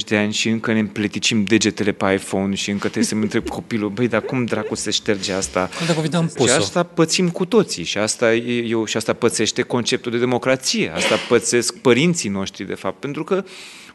30-40 0.00 0.04
de 0.06 0.16
ani 0.16 0.32
și 0.32 0.48
încă 0.48 0.72
ne 0.72 0.78
împleticim 0.78 1.44
degetele 1.44 1.92
pe 1.92 2.12
iPhone 2.12 2.54
și 2.54 2.70
încă 2.70 2.82
trebuie 2.82 3.04
să-mi 3.04 3.22
întreb 3.22 3.48
copilul, 3.48 3.90
băi, 3.90 4.08
dar 4.08 4.22
cum 4.22 4.44
dracu 4.44 4.74
se 4.74 4.90
șterge 4.90 5.32
asta? 5.32 5.70
Cum 5.94 6.04
de 6.10 6.16
am 6.16 6.28
Și 6.28 6.34
pus-o? 6.34 6.52
asta 6.52 6.82
pățim 6.82 7.28
cu 7.28 7.44
toții 7.44 7.84
și 7.84 7.98
asta, 7.98 8.34
e, 8.34 8.64
eu, 8.66 8.84
și 8.84 8.96
asta 8.96 9.12
pățește 9.12 9.62
conceptul 9.62 10.12
de 10.12 10.18
democrație, 10.18 10.92
asta 10.94 11.14
pățesc 11.28 11.76
părinții 11.76 12.28
noștri, 12.28 12.66
de 12.66 12.74
fapt, 12.74 13.00
pentru 13.00 13.24
că 13.24 13.44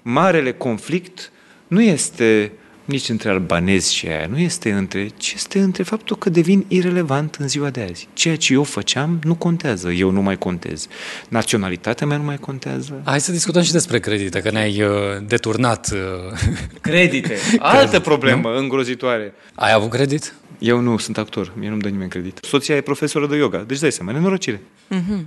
marele 0.01 0.53
conflict 0.53 1.31
nu 1.67 1.81
este 1.81 2.51
nici 2.85 3.09
între 3.09 3.29
albanezi 3.29 3.93
și 3.93 4.07
aia, 4.07 4.27
nu 4.27 4.37
este 4.37 4.71
între, 4.71 5.07
ci 5.17 5.33
este 5.35 5.59
între 5.59 5.83
faptul 5.83 6.15
că 6.15 6.29
devin 6.29 6.65
irelevant 6.67 7.35
în 7.35 7.47
ziua 7.47 7.69
de 7.69 7.87
azi. 7.89 8.07
Ceea 8.13 8.35
ce 8.35 8.53
eu 8.53 8.63
făceam 8.63 9.19
nu 9.23 9.35
contează, 9.35 9.89
eu 9.89 10.09
nu 10.09 10.21
mai 10.21 10.37
contez. 10.37 10.87
Naționalitatea 11.29 12.07
mea 12.07 12.17
nu 12.17 12.23
mai 12.23 12.37
contează. 12.37 13.01
Hai 13.03 13.21
să 13.21 13.31
discutăm 13.31 13.61
și 13.61 13.71
despre 13.71 13.99
credite, 13.99 14.41
că 14.41 14.51
ne-ai 14.51 14.81
uh, 14.81 14.89
deturnat. 15.27 15.91
Uh... 15.91 16.39
Credite, 16.81 17.37
altă 17.59 17.99
problemă 17.99 18.49
nu? 18.49 18.57
îngrozitoare. 18.57 19.33
Ai 19.55 19.73
avut 19.73 19.89
credit? 19.89 20.33
Eu 20.59 20.79
nu, 20.79 20.97
sunt 20.97 21.17
actor, 21.17 21.51
mie 21.55 21.69
nu-mi 21.69 21.81
dă 21.81 21.89
nimeni 21.89 22.09
credit. 22.09 22.37
Soția 22.41 22.75
e 22.75 22.81
profesoră 22.81 23.27
de 23.27 23.35
yoga, 23.35 23.63
deci 23.67 23.79
dai 23.79 23.91
seama, 23.91 24.11
nenorocire. 24.11 24.61
Mm-hmm. 24.91 25.25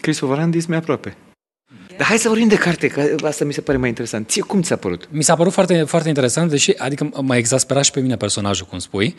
Christopher 0.00 0.38
Andis 0.38 0.66
mi 0.66 0.76
aproape. 0.76 1.16
Dar 1.96 2.06
hai 2.06 2.18
să 2.18 2.28
vorbim 2.28 2.48
de 2.48 2.56
carte, 2.56 2.86
că 2.86 3.14
asta 3.24 3.44
mi 3.44 3.52
se 3.52 3.60
pare 3.60 3.78
mai 3.78 3.88
interesant. 3.88 4.28
Ție 4.28 4.42
cum 4.42 4.62
ți-a 4.62 4.76
părut? 4.76 5.08
Mi 5.10 5.22
s-a 5.22 5.34
părut 5.34 5.52
foarte, 5.52 5.82
foarte 5.82 6.08
interesant, 6.08 6.50
deși, 6.50 6.76
adică 6.76 7.10
mă 7.20 7.36
exaspera 7.36 7.82
și 7.82 7.90
pe 7.90 8.00
mine 8.00 8.16
personajul, 8.16 8.66
cum 8.66 8.78
spui. 8.78 9.16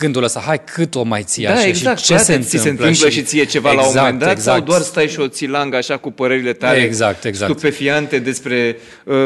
Gândul 0.00 0.22
ăsta, 0.22 0.40
hai, 0.40 0.64
cât 0.64 0.94
o 0.94 1.02
mai 1.02 1.22
ții 1.22 1.44
da, 1.44 1.52
așa 1.52 1.66
exact, 1.66 1.98
și 1.98 2.04
ce 2.04 2.16
se 2.16 2.32
întâmplă, 2.32 2.58
ți 2.58 2.62
se 2.62 2.68
întâmplă 2.68 3.08
și, 3.08 3.14
și 3.14 3.22
ție 3.22 3.44
ceva 3.44 3.72
exact, 3.72 3.76
la 3.76 3.82
un 3.82 3.88
exact, 3.88 4.04
moment 4.04 4.22
dat 4.22 4.30
exact. 4.30 4.56
sau 4.56 4.66
doar 4.66 4.80
stai 4.80 5.08
și 5.08 5.20
o 5.20 5.28
țilangă 5.28 5.76
așa 5.76 5.96
cu 5.96 6.10
părerile 6.10 6.52
tale 6.52 6.78
exact, 6.78 7.24
exact. 7.24 7.50
stupefiante 7.50 8.18
despre 8.18 8.76
uh, 9.04 9.16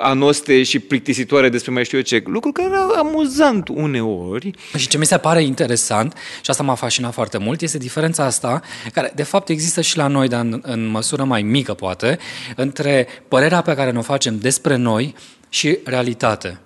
anoste 0.00 0.62
și 0.62 0.78
plictisitoare 0.78 1.48
despre 1.48 1.72
mai 1.72 1.84
știu 1.84 1.98
eu 1.98 2.04
ce. 2.04 2.22
Lucru 2.26 2.52
care 2.52 2.68
era 2.68 2.86
amuzant 2.98 3.68
uneori. 3.68 4.50
Și 4.76 4.88
ce 4.88 4.98
mi 4.98 5.06
se 5.06 5.16
pare 5.16 5.42
interesant, 5.42 6.14
și 6.42 6.50
asta 6.50 6.62
m-a 6.62 6.74
fascinat 6.74 7.12
foarte 7.12 7.38
mult, 7.38 7.60
este 7.60 7.78
diferența 7.78 8.24
asta, 8.24 8.60
care 8.92 9.12
de 9.14 9.22
fapt 9.22 9.48
există 9.48 9.80
și 9.80 9.96
la 9.96 10.06
noi, 10.06 10.28
dar 10.28 10.40
în, 10.40 10.60
în 10.62 10.86
măsură 10.86 11.24
mai 11.24 11.42
mică 11.42 11.74
poate, 11.74 12.18
între 12.56 13.06
părerea 13.28 13.60
pe 13.60 13.74
care 13.74 13.90
ne 13.90 13.98
o 13.98 14.02
facem 14.02 14.38
despre 14.38 14.76
noi 14.76 15.14
și 15.48 15.78
realitate. 15.84 16.60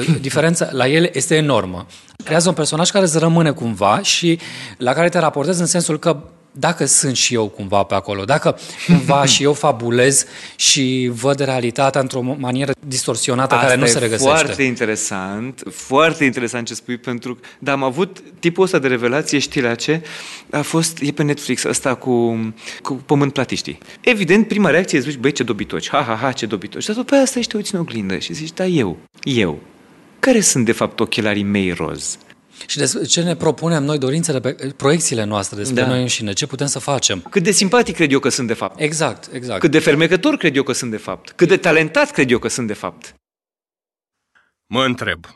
O 0.00 0.18
diferență 0.20 0.68
la 0.72 0.88
el 0.88 1.10
este 1.12 1.36
enormă. 1.36 1.86
Creează 2.24 2.48
un 2.48 2.54
personaj 2.54 2.90
care 2.90 3.04
îți 3.04 3.18
rămâne 3.18 3.50
cumva 3.50 4.02
și 4.02 4.38
la 4.78 4.92
care 4.92 5.08
te 5.08 5.18
raportezi 5.18 5.60
în 5.60 5.66
sensul 5.66 5.98
că 5.98 6.16
dacă 6.58 6.84
sunt 6.84 7.16
și 7.16 7.34
eu 7.34 7.48
cumva 7.48 7.82
pe 7.82 7.94
acolo, 7.94 8.24
dacă 8.24 8.58
cumva 8.86 9.24
și 9.32 9.42
eu 9.42 9.52
fabulez 9.52 10.24
și 10.56 11.10
văd 11.14 11.38
realitatea 11.38 12.00
într-o 12.00 12.20
manieră 12.38 12.72
distorsionată 12.86 13.54
Asta 13.54 13.66
care 13.66 13.78
nu 13.78 13.86
se 13.86 13.98
regăsește. 13.98 14.34
foarte 14.34 14.62
interesant, 14.62 15.62
foarte 15.70 16.24
interesant 16.24 16.66
ce 16.66 16.74
spui, 16.74 16.96
pentru 16.96 17.34
că 17.34 17.40
dar 17.58 17.74
am 17.74 17.82
avut 17.82 18.22
tipul 18.38 18.64
ăsta 18.64 18.78
de 18.78 18.88
revelație, 18.88 19.38
știi 19.38 19.60
la 19.62 19.74
ce? 19.74 20.02
A 20.50 20.62
fost, 20.62 20.98
e 21.00 21.10
pe 21.10 21.22
Netflix 21.22 21.64
ăsta 21.64 21.94
cu, 21.94 22.38
cu 22.82 22.92
Pământ 22.92 23.32
Platiștii. 23.32 23.78
Evident, 24.00 24.48
prima 24.48 24.70
reacție 24.70 24.98
e 24.98 25.00
zici, 25.00 25.16
băi, 25.16 25.32
ce 25.32 25.42
dobitoci, 25.42 25.88
ha, 25.88 26.02
ha, 26.02 26.14
ha, 26.14 26.32
ce 26.32 26.46
dobitoci. 26.46 26.86
Dar 26.86 26.96
după 26.96 27.14
aia 27.14 27.24
stai 27.24 27.42
și 27.42 27.48
te 27.48 27.56
uiți 27.56 27.74
în 27.74 27.80
oglindă 27.80 28.18
și 28.18 28.32
zici, 28.32 28.52
da, 28.52 28.64
eu, 28.64 28.96
eu, 29.22 29.58
care 30.18 30.40
sunt 30.40 30.64
de 30.64 30.72
fapt 30.72 31.00
ochelarii 31.00 31.42
mei 31.42 31.72
roz? 31.72 32.18
Și 32.66 32.76
de 32.76 33.04
ce 33.08 33.22
ne 33.22 33.36
propunem 33.36 33.84
noi 33.84 33.98
dorințele, 33.98 34.40
pe, 34.40 34.74
proiecțiile 34.76 35.24
noastre 35.24 35.56
despre 35.56 35.82
da. 35.82 35.88
noi 35.88 36.00
înșine, 36.00 36.32
ce 36.32 36.46
putem 36.46 36.66
să 36.66 36.78
facem. 36.78 37.20
Cât 37.20 37.42
de 37.42 37.50
simpatic 37.50 37.94
cred 37.94 38.12
eu 38.12 38.18
că 38.18 38.28
sunt 38.28 38.46
de 38.46 38.54
fapt. 38.54 38.80
Exact, 38.80 39.28
exact. 39.32 39.60
Cât 39.60 39.70
de 39.70 39.78
fermecător 39.78 40.36
cred 40.36 40.56
eu 40.56 40.62
că 40.62 40.72
sunt 40.72 40.90
de 40.90 40.96
fapt. 40.96 41.30
Cât 41.30 41.48
de 41.48 41.56
talentat 41.56 42.10
cred 42.10 42.30
eu 42.30 42.38
că 42.38 42.48
sunt 42.48 42.66
de 42.66 42.72
fapt. 42.72 43.14
Mă 44.66 44.84
întreb, 44.84 45.26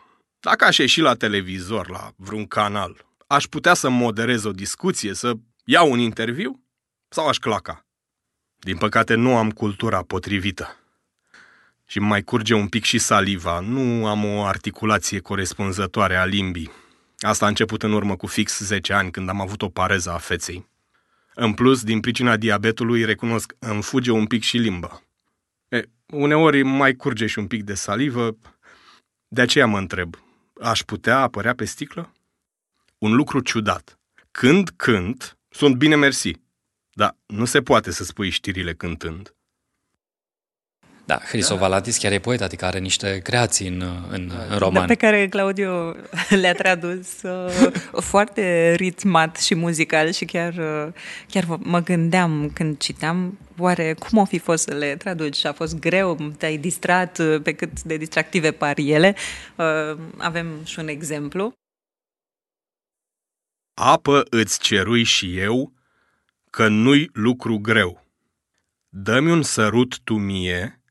dacă 0.40 0.64
aș 0.64 0.78
ieși 0.78 1.00
la 1.00 1.14
televizor, 1.14 1.90
la 1.90 2.12
vreun 2.16 2.46
canal, 2.46 3.06
aș 3.26 3.44
putea 3.44 3.74
să 3.74 3.88
moderez 3.88 4.44
o 4.44 4.52
discuție, 4.52 5.14
să 5.14 5.32
iau 5.64 5.90
un 5.90 5.98
interviu? 5.98 6.62
Sau 7.08 7.26
aș 7.26 7.36
claca? 7.36 7.86
Din 8.58 8.76
păcate 8.76 9.14
nu 9.14 9.36
am 9.36 9.50
cultura 9.50 10.02
potrivită. 10.02 10.81
Și 11.92 11.98
mai 11.98 12.22
curge 12.22 12.54
un 12.54 12.68
pic 12.68 12.84
și 12.84 12.98
saliva, 12.98 13.60
nu 13.60 14.06
am 14.06 14.24
o 14.24 14.44
articulație 14.44 15.18
corespunzătoare 15.18 16.16
a 16.16 16.24
limbii. 16.24 16.70
Asta 17.18 17.44
a 17.44 17.48
început 17.48 17.82
în 17.82 17.92
urmă 17.92 18.16
cu 18.16 18.26
fix 18.26 18.58
10 18.58 18.92
ani, 18.92 19.10
când 19.10 19.28
am 19.28 19.40
avut 19.40 19.62
o 19.62 19.68
pareză 19.68 20.10
a 20.10 20.18
feței. 20.18 20.68
În 21.34 21.52
plus, 21.52 21.82
din 21.82 22.00
pricina 22.00 22.36
diabetului, 22.36 23.04
recunosc, 23.04 23.54
îmi 23.58 23.82
fuge 23.82 24.10
un 24.10 24.26
pic 24.26 24.42
și 24.42 24.56
limba. 24.56 25.02
E, 25.68 25.82
uneori 26.06 26.62
mai 26.62 26.94
curge 26.94 27.26
și 27.26 27.38
un 27.38 27.46
pic 27.46 27.62
de 27.62 27.74
salivă, 27.74 28.36
de 29.28 29.40
aceea 29.40 29.66
mă 29.66 29.78
întreb, 29.78 30.16
aș 30.60 30.80
putea 30.80 31.18
apărea 31.18 31.54
pe 31.54 31.64
sticlă? 31.64 32.12
Un 32.98 33.14
lucru 33.14 33.40
ciudat. 33.40 33.98
Când 34.30 34.70
cânt, 34.76 35.38
sunt 35.48 35.76
bine 35.76 35.96
mersi, 35.96 36.30
dar 36.92 37.16
nu 37.26 37.44
se 37.44 37.62
poate 37.62 37.90
să 37.90 38.04
spui 38.04 38.30
știrile 38.30 38.74
cântând. 38.74 39.34
Da, 41.04 41.20
Hrisovaladis 41.28 41.98
chiar 41.98 42.12
e 42.12 42.18
poet, 42.18 42.40
adică 42.40 42.64
are 42.64 42.78
niște 42.78 43.18
creații 43.18 43.68
în, 43.68 43.82
în, 44.10 44.32
în 44.50 44.58
roman. 44.58 44.80
Da, 44.80 44.84
pe 44.84 44.94
care 44.94 45.28
Claudiu 45.28 45.96
le-a 46.40 46.52
tradus 46.52 47.22
uh, 47.22 47.72
foarte 48.10 48.74
ritmat 48.76 49.36
și 49.36 49.54
muzical 49.54 50.10
și 50.10 50.24
chiar, 50.24 50.52
uh, 50.52 50.92
chiar 51.28 51.44
mă 51.58 51.80
gândeam 51.80 52.50
când 52.54 52.78
citeam, 52.78 53.38
oare 53.58 53.92
cum 53.92 54.18
o 54.18 54.24
fi 54.24 54.38
fost 54.38 54.62
să 54.62 54.74
le 54.74 54.96
traduci? 54.96 55.36
Și 55.36 55.46
a 55.46 55.52
fost 55.52 55.78
greu, 55.78 56.32
te-ai 56.38 56.56
distrat 56.56 57.18
uh, 57.18 57.40
pe 57.42 57.52
cât 57.52 57.82
de 57.82 57.96
distractive 57.96 58.50
par 58.50 58.78
ele. 58.78 59.14
Uh, 59.56 59.98
avem 60.16 60.46
și 60.64 60.78
un 60.78 60.88
exemplu. 60.88 61.52
Apă 63.74 64.26
îți 64.30 64.58
cerui 64.58 65.02
și 65.02 65.38
eu, 65.38 65.72
că 66.50 66.68
nu-i 66.68 67.10
lucru 67.12 67.58
greu. 67.58 68.06
Dă-mi 68.88 69.30
un 69.30 69.42
sărut 69.42 69.98
tu 69.98 70.14
mie, 70.14 70.81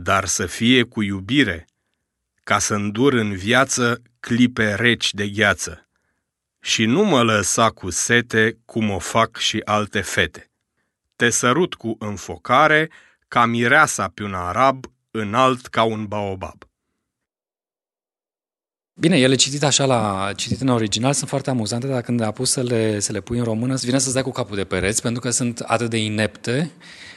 dar 0.00 0.24
să 0.24 0.46
fie 0.46 0.82
cu 0.82 1.02
iubire, 1.02 1.66
ca 2.44 2.58
să 2.58 2.74
îndur 2.74 3.12
în 3.12 3.36
viață 3.36 4.02
clipe 4.20 4.74
reci 4.74 5.14
de 5.14 5.28
gheață. 5.28 5.88
Și 6.60 6.84
nu 6.84 7.04
mă 7.04 7.22
lăsa 7.22 7.70
cu 7.70 7.90
sete 7.90 8.58
cum 8.64 8.90
o 8.90 8.98
fac 8.98 9.36
și 9.36 9.60
alte 9.64 10.00
fete. 10.00 10.50
Te 11.16 11.30
sărut 11.30 11.74
cu 11.74 11.96
înfocare, 11.98 12.90
ca 13.28 13.46
mireasa 13.46 14.08
pe 14.14 14.22
un 14.22 14.34
arab, 14.34 14.84
înalt 15.10 15.66
ca 15.66 15.82
un 15.82 16.06
baobab. 16.06 16.62
Bine, 18.94 19.18
ele 19.18 19.34
citit 19.34 19.62
așa 19.62 19.84
la 19.84 20.32
citit 20.36 20.60
în 20.60 20.68
original 20.68 21.12
sunt 21.12 21.28
foarte 21.28 21.50
amuzante, 21.50 21.86
dar 21.86 22.02
când 22.02 22.20
a 22.20 22.30
pus 22.30 22.50
să 22.50 22.62
le, 22.62 23.00
să 23.00 23.12
le 23.12 23.20
pui 23.20 23.38
în 23.38 23.44
română, 23.44 23.72
îți 23.74 23.86
vine 23.86 23.98
să-ți 23.98 24.14
dai 24.14 24.22
cu 24.22 24.30
capul 24.30 24.56
de 24.56 24.64
pereți, 24.64 25.02
pentru 25.02 25.20
că 25.20 25.30
sunt 25.30 25.58
atât 25.58 25.90
de 25.90 25.96
inepte 25.96 26.70
Uh, 26.80 27.07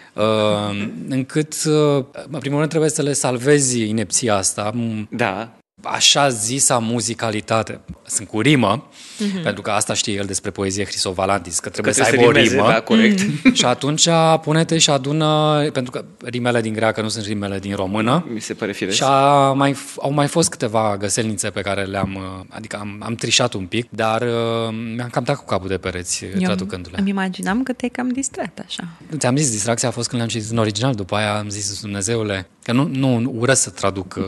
încât, 1.09 1.53
uh, 1.65 2.05
în 2.31 2.39
primul 2.39 2.57
rând, 2.57 2.69
trebuie 2.69 2.89
să 2.89 3.01
le 3.01 3.13
salvezi 3.13 3.81
inepția 3.81 4.35
asta. 4.35 4.73
Da. 5.09 5.51
Așa 5.83 6.29
zisa 6.29 6.77
muzicalitate. 6.77 7.79
Sunt 8.05 8.27
cu 8.27 8.41
rimă, 8.41 8.87
mm-hmm. 8.87 9.43
pentru 9.43 9.61
că 9.61 9.71
asta 9.71 9.93
știe 9.93 10.13
el 10.13 10.25
despre 10.25 10.49
poezie 10.51 10.85
Hrisovalantis, 10.85 11.59
că 11.59 11.69
trebuie 11.69 11.93
că 11.93 12.03
să 12.03 12.09
aibă 12.11 12.25
o 12.25 12.31
rimă. 12.31 12.67
Da, 12.67 12.81
corect. 12.81 13.21
Mm-hmm. 13.21 13.53
Și 13.59 13.65
atunci 13.65 14.07
pune-te 14.41 14.77
și 14.77 14.89
adună, 14.89 15.61
pentru 15.73 15.91
că 15.91 16.05
rimele 16.23 16.61
din 16.61 16.73
greacă 16.73 17.01
nu 17.01 17.09
sunt 17.09 17.25
rimele 17.25 17.59
din 17.59 17.75
română. 17.75 18.25
Mi 18.33 18.41
se 18.41 18.53
pare 18.53 18.71
firesc. 18.71 18.97
Și 18.97 19.03
a 19.03 19.51
mai, 19.51 19.75
au 20.01 20.11
mai 20.11 20.27
fost 20.27 20.49
câteva 20.49 20.97
găselnițe 20.97 21.49
pe 21.49 21.61
care 21.61 21.83
le-am, 21.83 22.45
adică 22.49 22.77
am, 22.79 22.97
am 22.99 23.15
trișat 23.15 23.53
un 23.53 23.65
pic, 23.65 23.87
dar 23.89 24.21
uh, 24.21 24.73
mi-am 24.95 25.09
cam 25.09 25.23
dat 25.23 25.35
cu 25.35 25.45
capul 25.45 25.67
de 25.67 25.77
pereți 25.77 26.25
Eu 26.25 26.39
traducându-le. 26.39 26.99
Îmi 26.99 27.09
imaginam 27.09 27.63
că 27.63 27.73
te-ai 27.73 27.89
cam 27.89 28.09
distrat 28.09 28.61
așa. 28.65 28.87
Ți-am 29.17 29.35
zis, 29.35 29.51
distracția 29.51 29.87
a 29.87 29.91
fost 29.91 30.07
când 30.07 30.21
le-am 30.21 30.33
citit 30.33 30.51
în 30.51 30.57
original, 30.57 30.93
după 30.93 31.15
aia 31.15 31.37
am 31.37 31.49
zis, 31.49 31.81
Dumnezeule, 31.81 32.47
că 32.63 32.71
nu, 32.71 32.87
nu 32.87 33.33
urăsc 33.37 33.61
să 33.61 33.69
traduc, 33.69 34.15
uh, 34.17 34.23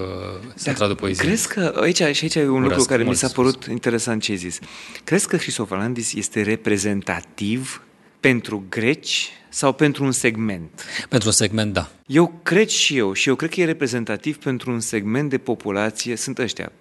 să 0.55 0.69
da, 0.69 0.73
traduc 0.73 0.97
poezie. 0.97 1.25
Crezi 1.25 1.42
că, 1.47 1.73
aici, 1.81 1.97
și 1.97 2.23
aici 2.23 2.35
e 2.35 2.47
un 2.47 2.63
urăsc, 2.63 2.77
lucru 2.77 2.83
care 2.83 3.03
mi 3.03 3.15
s-a 3.15 3.27
părut 3.27 3.65
interesant 3.65 4.21
ce 4.21 4.31
ai 4.31 4.37
zis. 4.37 4.59
Crezi 5.03 5.27
că 5.27 5.37
Hristofalandis 5.37 6.13
este 6.13 6.41
reprezentativ 6.41 7.83
pentru 8.19 8.63
greci 8.69 9.31
sau 9.49 9.73
pentru 9.73 10.03
un 10.03 10.11
segment? 10.11 10.85
Pentru 11.09 11.27
un 11.27 11.33
segment, 11.33 11.73
da. 11.73 11.89
Eu 12.05 12.39
cred 12.43 12.67
și 12.67 12.97
eu, 12.97 13.13
și 13.13 13.29
eu 13.29 13.35
cred 13.35 13.49
că 13.49 13.61
e 13.61 13.65
reprezentativ 13.65 14.37
pentru 14.37 14.71
un 14.71 14.79
segment 14.79 15.29
de 15.29 15.37
populație, 15.37 16.15
sunt 16.15 16.37
ăștia 16.37 16.71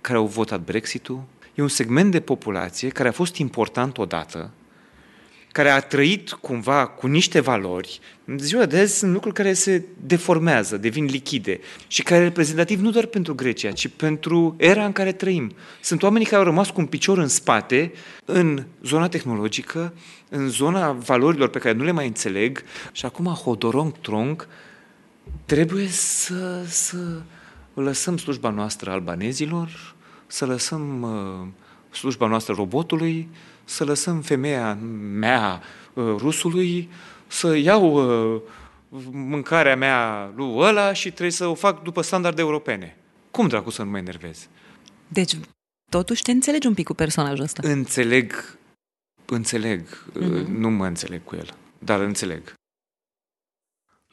care 0.00 0.18
au 0.18 0.26
votat 0.26 0.60
Brexit-ul, 0.60 1.22
e 1.54 1.62
un 1.62 1.68
segment 1.68 2.10
de 2.10 2.20
populație 2.20 2.88
care 2.88 3.08
a 3.08 3.12
fost 3.12 3.36
important 3.36 3.98
odată, 3.98 4.50
care 5.52 5.68
a 5.68 5.80
trăit 5.80 6.30
cumva 6.30 6.86
cu 6.86 7.06
niște 7.06 7.40
valori, 7.40 8.00
în 8.24 8.38
ziua 8.38 8.66
de 8.66 8.78
azi 8.78 8.98
sunt 8.98 9.12
lucruri 9.12 9.34
care 9.34 9.52
se 9.52 9.84
deformează, 10.00 10.76
devin 10.76 11.04
lichide 11.04 11.60
și 11.86 12.02
care 12.02 12.20
e 12.20 12.24
reprezentativ 12.24 12.80
nu 12.80 12.90
doar 12.90 13.06
pentru 13.06 13.34
Grecia, 13.34 13.70
ci 13.70 13.88
pentru 13.88 14.54
era 14.58 14.84
în 14.84 14.92
care 14.92 15.12
trăim. 15.12 15.52
Sunt 15.80 16.02
oamenii 16.02 16.26
care 16.26 16.36
au 16.36 16.44
rămas 16.44 16.70
cu 16.70 16.80
un 16.80 16.86
picior 16.86 17.18
în 17.18 17.28
spate 17.28 17.92
în 18.24 18.64
zona 18.82 19.08
tehnologică, 19.08 19.94
în 20.28 20.48
zona 20.48 20.92
valorilor 20.92 21.48
pe 21.48 21.58
care 21.58 21.74
nu 21.74 21.84
le 21.84 21.90
mai 21.90 22.06
înțeleg 22.06 22.62
și 22.92 23.04
acum 23.04 23.26
hodorong 23.26 23.92
tronc 24.00 24.48
trebuie 25.44 25.86
să, 25.88 26.64
să 26.66 27.20
lăsăm 27.74 28.16
slujba 28.16 28.50
noastră 28.50 28.90
albanezilor, 28.90 29.94
să 30.26 30.46
lăsăm 30.46 31.02
uh, 31.02 31.48
slujba 31.96 32.26
noastră 32.26 32.54
robotului, 32.54 33.28
să 33.64 33.84
lăsăm 33.84 34.20
femeia 34.20 34.74
mea 35.18 35.62
uh, 35.94 36.04
rusului, 36.18 36.90
să 37.26 37.56
iau 37.56 37.92
uh, 38.34 38.40
mâncarea 39.10 39.76
mea 39.76 40.32
lui 40.36 40.54
ăla 40.56 40.92
și 40.92 41.08
trebuie 41.10 41.30
să 41.30 41.46
o 41.46 41.54
fac 41.54 41.82
după 41.82 42.02
standarde 42.02 42.40
europene. 42.40 42.96
Cum 43.30 43.48
dracu 43.48 43.70
să 43.70 43.82
nu 43.82 43.90
mă 43.90 43.98
enervez? 43.98 44.48
Deci, 45.08 45.36
totuși 45.90 46.22
te 46.22 46.30
înțelegi 46.30 46.66
un 46.66 46.74
pic 46.74 46.86
cu 46.86 46.94
personajul 46.94 47.44
ăsta. 47.44 47.68
Înțeleg, 47.68 48.58
înțeleg, 49.26 50.04
Mhm. 50.14 50.52
nu 50.60 50.70
mă 50.70 50.86
înțeleg 50.86 51.24
cu 51.24 51.36
el, 51.36 51.54
dar 51.78 52.00
înțeleg. 52.00 52.52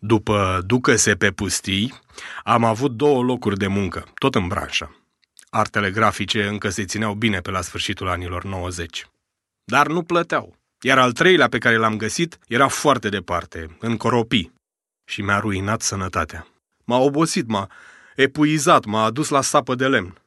După 0.02 0.62
ducă-se 0.66 1.16
pe 1.16 1.32
pustii, 1.32 1.94
am 2.44 2.64
avut 2.64 2.92
două 2.92 3.24
locuri 3.24 3.58
de 3.58 3.68
muncă, 3.68 4.06
tot 4.14 4.36
în 4.36 4.48
branșă. 4.48 4.96
Artele 5.50 5.92
grafice 5.92 6.48
încă 6.48 6.70
se 6.70 6.86
țineau 6.86 7.14
bine 7.14 7.40
pe 7.40 7.52
la 7.52 7.62
sfârșitul 7.62 8.08
anilor 8.10 8.44
90. 8.44 9.08
Dar 9.70 9.88
nu 9.88 10.04
plăteau. 10.04 10.56
Iar 10.82 10.98
al 10.98 11.12
treilea 11.12 11.48
pe 11.48 11.58
care 11.58 11.76
l-am 11.76 11.98
găsit 11.98 12.40
era 12.48 12.68
foarte 12.68 13.10
departe, 13.10 13.78
în 13.80 13.98
Coropii, 13.98 14.54
și 15.06 15.22
mi-a 15.22 15.40
ruinat 15.40 15.82
sănătatea. 15.82 16.48
M-a 16.84 16.98
obosit, 16.98 17.48
m-a 17.48 17.70
epuizat, 18.16 18.86
m-a 18.86 19.04
adus 19.04 19.30
la 19.30 19.42
sapă 19.42 19.76
de 19.76 19.88
lemn. 19.88 20.22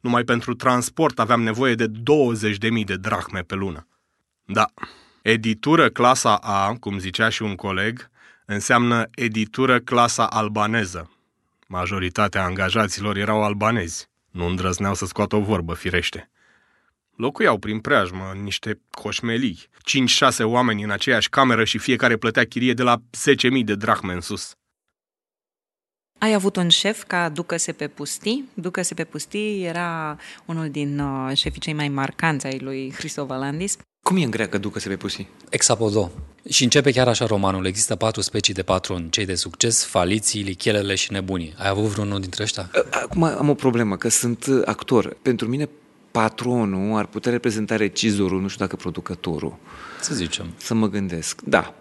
Numai 0.00 0.24
pentru 0.24 0.54
transport 0.54 1.18
aveam 1.18 1.42
nevoie 1.42 1.74
de 1.74 1.86
20.000 1.86 2.84
de 2.84 2.96
drahme 2.96 3.40
pe 3.40 3.54
lună. 3.54 3.86
Da, 4.44 4.66
editură 5.22 5.88
clasa 5.88 6.36
A, 6.36 6.74
cum 6.80 6.98
zicea 6.98 7.28
și 7.28 7.42
un 7.42 7.54
coleg, 7.54 8.10
înseamnă 8.44 9.06
editură 9.14 9.78
clasa 9.78 10.26
albaneză. 10.26 11.10
Majoritatea 11.66 12.44
angajaților 12.44 13.16
erau 13.16 13.42
albanezi. 13.42 14.08
Nu 14.30 14.46
îndrăzneau 14.46 14.94
să 14.94 15.06
scoată 15.06 15.36
o 15.36 15.40
vorbă, 15.40 15.74
firește. 15.74 16.29
Locuiau 17.20 17.58
prin 17.58 17.80
preajmă, 17.80 18.30
în 18.34 18.42
niște 18.42 18.80
coșmelii. 18.90 19.58
5-6 20.32 20.42
oameni 20.42 20.82
în 20.82 20.90
aceeași 20.90 21.28
cameră 21.28 21.64
și 21.64 21.78
fiecare 21.78 22.16
plătea 22.16 22.44
chirie 22.44 22.74
de 22.74 22.82
la 22.82 22.96
10.000 22.96 23.64
de 23.64 23.74
drahme 23.74 24.12
în 24.12 24.20
sus. 24.20 24.52
Ai 26.18 26.32
avut 26.32 26.56
un 26.56 26.68
șef 26.68 27.02
ca 27.02 27.28
Ducă-se 27.28 27.72
pe 27.72 27.88
pustii. 27.88 28.48
Ducă-se 28.54 28.94
pe 28.94 29.04
pustii 29.04 29.64
era 29.64 30.18
unul 30.44 30.70
din 30.70 30.98
uh, 30.98 31.36
șefii 31.36 31.60
cei 31.60 31.72
mai 31.72 31.88
marcanți 31.88 32.46
ai 32.46 32.58
lui 32.58 32.92
Hristo 32.96 33.24
Valandis. 33.24 33.76
Cum 34.02 34.16
e 34.16 34.24
în 34.24 34.30
greacă 34.30 34.58
ducă-se 34.58 34.88
pe 34.88 34.96
pusii? 34.96 35.28
Exapodo. 35.50 36.10
Și 36.48 36.64
începe 36.64 36.90
chiar 36.90 37.08
așa 37.08 37.26
romanul. 37.26 37.66
Există 37.66 37.96
patru 37.96 38.20
specii 38.20 38.54
de 38.54 38.62
patroni. 38.62 39.10
Cei 39.10 39.24
de 39.24 39.34
succes, 39.34 39.84
faliții, 39.84 40.42
lichelele 40.42 40.94
și 40.94 41.12
nebunii. 41.12 41.54
Ai 41.58 41.68
avut 41.68 41.84
vreunul 41.84 42.20
dintre 42.20 42.42
ăștia? 42.42 42.70
Acum 42.90 43.22
am 43.22 43.48
o 43.48 43.54
problemă, 43.54 43.96
că 43.96 44.08
sunt 44.08 44.46
uh, 44.46 44.62
actor. 44.64 45.16
Pentru 45.22 45.48
mine 45.48 45.68
patronul 46.10 46.98
ar 46.98 47.06
putea 47.06 47.32
reprezenta 47.32 47.76
regizorul, 47.76 48.40
nu 48.40 48.48
știu 48.48 48.64
dacă 48.64 48.76
producătorul. 48.76 49.56
Să 50.00 50.14
zicem. 50.14 50.46
Să 50.56 50.74
mă 50.74 50.88
gândesc. 50.88 51.40
Da. 51.40 51.74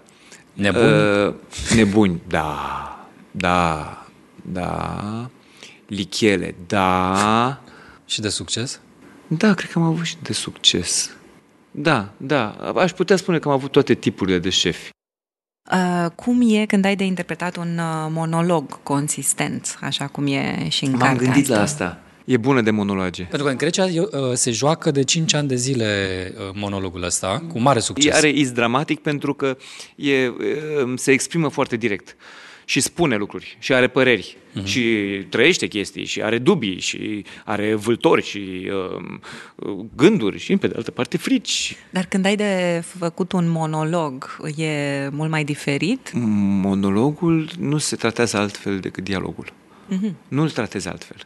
Nebuni? 0.53 0.85
Uh, 0.85 1.33
nebuni, 1.75 2.21
da. 2.27 3.07
Da. 3.31 4.07
Da. 4.41 5.29
Lichele, 5.87 6.55
da. 6.67 7.61
Și 8.05 8.21
de 8.21 8.29
succes? 8.29 8.79
Da, 9.27 9.53
cred 9.53 9.71
că 9.71 9.79
am 9.79 9.85
avut 9.85 10.05
și 10.05 10.15
de 10.21 10.33
succes. 10.33 11.11
Da, 11.71 12.13
da. 12.17 12.49
Aș 12.75 12.91
putea 12.91 13.15
spune 13.15 13.39
că 13.39 13.47
am 13.47 13.53
avut 13.53 13.71
toate 13.71 13.93
tipurile 13.93 14.39
de 14.39 14.49
șefi. 14.49 14.89
Uh, 15.71 16.11
cum 16.15 16.41
e 16.49 16.65
când 16.65 16.85
ai 16.85 16.95
de 16.95 17.03
interpretat 17.03 17.57
un 17.57 17.77
uh, 17.77 18.07
monolog 18.09 18.83
consistent, 18.83 19.77
așa 19.81 20.07
cum 20.07 20.27
e 20.27 20.69
și 20.69 20.85
în 20.85 20.91
M-am 20.91 20.99
cartea 20.99 21.25
gândit 21.25 21.43
asta? 21.43 21.55
la 21.55 21.61
asta. 21.61 22.01
E 22.29 22.37
bună 22.37 22.61
de 22.61 22.71
monologe. 22.71 23.23
Pentru 23.23 23.43
că 23.43 23.49
în 23.49 23.57
Grecia 23.57 23.85
eu, 23.87 24.09
uh, 24.11 24.33
se 24.33 24.51
joacă 24.51 24.91
de 24.91 25.03
5 25.03 25.33
ani 25.33 25.47
de 25.47 25.55
zile 25.55 25.87
uh, 26.37 26.49
monologul 26.53 27.03
ăsta, 27.03 27.43
cu 27.47 27.59
mare 27.59 27.79
succes. 27.79 28.15
Are 28.15 28.29
is 28.29 28.51
dramatic 28.51 28.99
pentru 28.99 29.33
că 29.33 29.57
e, 29.95 30.13
e, 30.13 30.31
se 30.95 31.11
exprimă 31.11 31.47
foarte 31.47 31.75
direct 31.75 32.15
și 32.65 32.79
spune 32.79 33.15
lucruri 33.15 33.57
și 33.59 33.73
are 33.73 33.87
păreri 33.87 34.37
Mhm. 34.53 34.61
mm-hmm. 34.61 34.67
și 34.67 34.81
trăiește 35.29 35.67
chestii 35.67 36.05
și 36.05 36.21
are 36.21 36.37
dubii 36.37 36.79
și 36.79 37.25
are 37.45 37.73
vâltori 37.73 38.23
și 38.23 38.71
uh, 39.55 39.77
gânduri 39.95 40.37
și 40.39 40.57
pe 40.57 40.67
de 40.67 40.73
altă 40.75 40.91
parte 40.91 41.17
frici. 41.17 41.75
Dar 41.89 42.05
când 42.05 42.25
ai 42.25 42.35
de 42.35 42.83
făcut 42.97 43.31
un 43.31 43.49
monolog, 43.49 44.37
e 44.55 45.07
mult 45.11 45.29
mai 45.29 45.43
diferit? 45.43 46.11
Monologul 46.61 47.49
nu 47.59 47.77
se 47.77 47.95
tratează 47.95 48.37
altfel 48.37 48.79
decât 48.79 49.03
dialogul. 49.03 49.53
Mm-hmm. 49.91 50.13
Nu 50.27 50.41
îl 50.41 50.49
tratezi 50.49 50.87
altfel. 50.87 51.17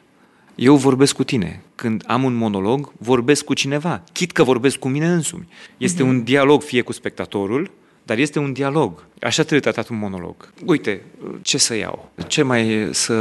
Eu 0.56 0.76
vorbesc 0.76 1.16
cu 1.16 1.24
tine. 1.24 1.62
Când 1.76 2.04
am 2.08 2.24
un 2.24 2.34
monolog, 2.34 2.92
vorbesc 2.98 3.46
cu 3.46 3.54
cineva. 3.54 4.04
Chit 4.12 4.32
că 4.32 4.44
vorbesc 4.44 4.78
cu 4.78 4.88
mine 4.88 5.08
însumi. 5.08 5.48
Este 5.78 6.04
mm-hmm. 6.04 6.08
un 6.08 6.24
dialog 6.24 6.62
fie 6.62 6.82
cu 6.82 6.92
spectatorul, 6.92 7.72
dar 8.04 8.18
este 8.18 8.40
un 8.40 8.54
dialog. 8.54 9.06
Așa 9.22 9.42
trebuie 9.42 9.60
tratat 9.60 9.88
un 9.90 9.98
monolog. 9.98 10.50
Uite, 10.66 11.02
ce 11.42 11.58
să 11.58 11.76
iau? 11.76 12.12
Ce 12.28 12.42
mai 12.42 12.90
să 12.92 13.14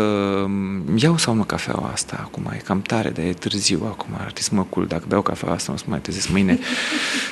iau 0.94 1.16
sau 1.16 1.34
nu 1.34 1.42
cafeaua 1.42 1.90
asta 1.92 2.18
acum? 2.20 2.50
E 2.54 2.56
cam 2.56 2.82
tare, 2.82 3.10
dar 3.10 3.24
e 3.24 3.32
târziu 3.32 3.84
acum. 3.84 4.08
Ar 4.12 4.20
trebui 4.20 4.42
să 4.42 4.54
mă 4.54 4.62
cul. 4.62 4.86
Dacă 4.86 5.04
beau 5.08 5.22
cafeaua 5.22 5.54
asta, 5.54 5.66
nu 5.68 5.74
o 5.74 5.78
să 5.78 5.84
mai 5.88 6.00
trezesc 6.00 6.28
mâine. 6.28 6.58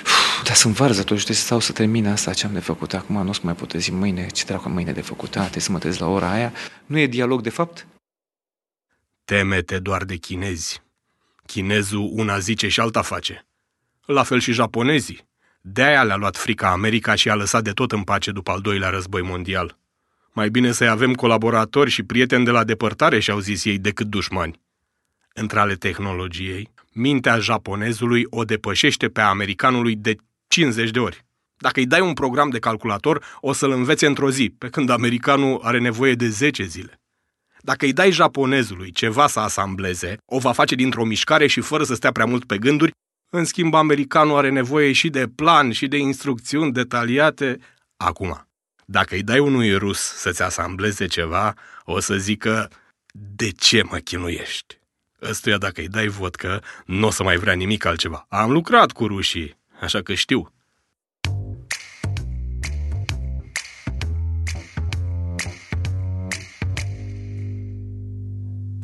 Uf, 0.02 0.42
dar 0.46 0.54
sunt 0.54 0.74
varză, 0.74 1.00
totuși 1.00 1.24
trebuie 1.24 1.36
să 1.36 1.44
stau 1.44 1.60
să 1.60 1.72
termin 1.72 2.06
asta 2.06 2.32
ce 2.32 2.46
am 2.46 2.52
de 2.52 2.60
făcut 2.60 2.94
acum. 2.94 3.22
Nu 3.22 3.28
o 3.28 3.32
să 3.32 3.40
mai 3.42 3.54
pot 3.54 3.68
trezi 3.68 3.92
mâine. 3.92 4.26
Ce 4.32 4.44
dracu 4.46 4.62
am 4.66 4.72
mâine 4.72 4.92
de 4.92 5.00
făcut? 5.00 5.36
A, 5.36 5.40
trebuie 5.40 5.62
să 5.62 5.72
mă 5.72 5.78
trezesc 5.78 6.00
la 6.00 6.08
ora 6.08 6.32
aia. 6.32 6.52
Nu 6.86 6.98
e 6.98 7.06
dialog, 7.06 7.40
de 7.40 7.50
fapt? 7.50 7.86
Teme-te 9.30 9.78
doar 9.78 10.04
de 10.04 10.16
chinezi. 10.16 10.82
Chinezul 11.46 12.10
una 12.12 12.38
zice 12.38 12.68
și 12.68 12.80
alta 12.80 13.02
face. 13.02 13.46
La 14.04 14.22
fel 14.22 14.40
și 14.40 14.52
japonezii. 14.52 15.28
De-aia 15.60 16.02
le-a 16.02 16.16
luat 16.16 16.36
frica 16.36 16.70
America 16.70 17.14
și 17.14 17.30
a 17.30 17.34
lăsat 17.34 17.62
de 17.62 17.70
tot 17.70 17.92
în 17.92 18.02
pace 18.02 18.30
după 18.30 18.50
al 18.50 18.60
doilea 18.60 18.88
război 18.88 19.22
mondial. 19.22 19.78
Mai 20.32 20.48
bine 20.48 20.72
să-i 20.72 20.88
avem 20.88 21.14
colaboratori 21.14 21.90
și 21.90 22.02
prieteni 22.02 22.44
de 22.44 22.50
la 22.50 22.64
depărtare, 22.64 23.18
și-au 23.18 23.38
zis 23.38 23.64
ei, 23.64 23.78
decât 23.78 24.06
dușmani. 24.06 24.60
Între 25.34 25.58
ale 25.58 25.74
tehnologiei, 25.74 26.70
mintea 26.92 27.38
japonezului 27.38 28.26
o 28.30 28.44
depășește 28.44 29.08
pe 29.08 29.20
a 29.20 29.28
americanului 29.28 29.96
de 29.96 30.16
50 30.48 30.90
de 30.90 30.98
ori. 30.98 31.24
Dacă 31.56 31.80
îi 31.80 31.86
dai 31.86 32.00
un 32.00 32.12
program 32.12 32.50
de 32.50 32.58
calculator, 32.58 33.24
o 33.40 33.52
să-l 33.52 33.70
învețe 33.70 34.06
într-o 34.06 34.30
zi, 34.30 34.54
pe 34.58 34.68
când 34.68 34.90
americanul 34.90 35.60
are 35.62 35.78
nevoie 35.78 36.14
de 36.14 36.28
10 36.28 36.64
zile. 36.64 36.99
Dacă 37.62 37.84
îi 37.84 37.92
dai 37.92 38.10
japonezului 38.10 38.90
ceva 38.90 39.26
să 39.26 39.40
asambleze, 39.40 40.16
o 40.24 40.38
va 40.38 40.52
face 40.52 40.74
dintr-o 40.74 41.04
mișcare 41.04 41.46
și 41.46 41.60
fără 41.60 41.84
să 41.84 41.94
stea 41.94 42.12
prea 42.12 42.24
mult 42.26 42.44
pe 42.44 42.58
gânduri, 42.58 42.90
în 43.32 43.44
schimb 43.44 43.74
americanul 43.74 44.36
are 44.36 44.50
nevoie 44.50 44.92
și 44.92 45.08
de 45.08 45.26
plan 45.34 45.72
și 45.72 45.86
de 45.86 45.96
instrucțiuni 45.96 46.72
detaliate. 46.72 47.58
Acum, 47.96 48.46
dacă 48.84 49.14
îi 49.14 49.22
dai 49.22 49.38
unui 49.38 49.74
rus 49.74 50.00
să-ți 50.00 50.42
asambleze 50.42 51.06
ceva, 51.06 51.54
o 51.84 52.00
să 52.00 52.16
zică, 52.16 52.70
de 53.12 53.50
ce 53.50 53.82
mă 53.82 53.96
chinuiești? 53.96 54.78
Ăstuia 55.22 55.58
dacă 55.58 55.80
îi 55.80 55.88
dai 55.88 56.06
vodcă, 56.06 56.62
nu 56.86 57.06
o 57.06 57.10
să 57.10 57.22
mai 57.22 57.36
vrea 57.36 57.54
nimic 57.54 57.84
altceva. 57.84 58.26
Am 58.28 58.50
lucrat 58.50 58.92
cu 58.92 59.06
rușii, 59.06 59.56
așa 59.80 60.02
că 60.02 60.14
știu. 60.14 60.52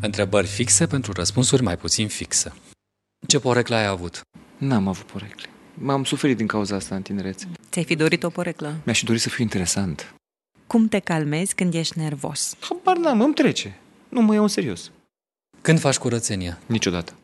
Întrebări 0.00 0.46
fixe 0.46 0.86
pentru 0.86 1.12
răspunsuri 1.12 1.62
mai 1.62 1.76
puțin 1.76 2.08
fixe. 2.08 2.52
Ce 3.26 3.38
poreclă 3.38 3.76
ai 3.76 3.86
avut? 3.86 4.20
N-am 4.56 4.88
avut 4.88 5.06
porecle. 5.06 5.48
M-am 5.74 6.04
suferit 6.04 6.36
din 6.36 6.46
cauza 6.46 6.76
asta 6.76 6.94
în 6.94 7.02
tinerețe. 7.02 7.48
Ți-ai 7.70 7.84
fi 7.84 7.94
dorit 7.94 8.22
o 8.22 8.28
poreclă? 8.28 8.76
Mi-aș 8.84 8.98
fi 8.98 9.04
dorit 9.04 9.20
să 9.20 9.28
fiu 9.28 9.42
interesant. 9.42 10.14
Cum 10.66 10.88
te 10.88 10.98
calmezi 10.98 11.54
când 11.54 11.74
ești 11.74 11.98
nervos? 11.98 12.56
Habar 12.60 12.96
n-am, 12.96 13.20
îmi 13.20 13.34
trece. 13.34 13.78
Nu 14.08 14.20
mă 14.20 14.34
iau 14.34 14.42
în 14.42 14.48
serios. 14.48 14.90
Când 15.60 15.80
faci 15.80 15.96
curățenia? 15.98 16.58
Niciodată. 16.66 17.14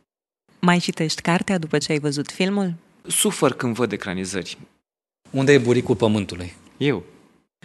Mai 0.60 0.78
citești 0.78 1.22
cartea 1.22 1.58
după 1.58 1.78
ce 1.78 1.92
ai 1.92 1.98
văzut 1.98 2.30
filmul? 2.30 2.74
Sufăr 3.06 3.52
când 3.52 3.74
văd 3.74 3.92
ecranizări. 3.92 4.58
Unde 5.30 5.52
e 5.52 5.58
buricul 5.58 5.96
pământului? 5.96 6.54
Eu. 6.76 7.04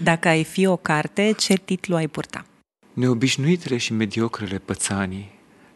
Dacă 0.04 0.28
ai 0.28 0.44
fi 0.44 0.66
o 0.66 0.78
carte, 0.78 1.32
ce 1.32 1.54
titlu 1.54 1.96
ai 1.96 2.08
purta? 2.08 2.46
Neobișnuitele 2.98 3.78
și 3.78 3.94
mediocrele 3.94 4.58
pățanii. 4.58 5.32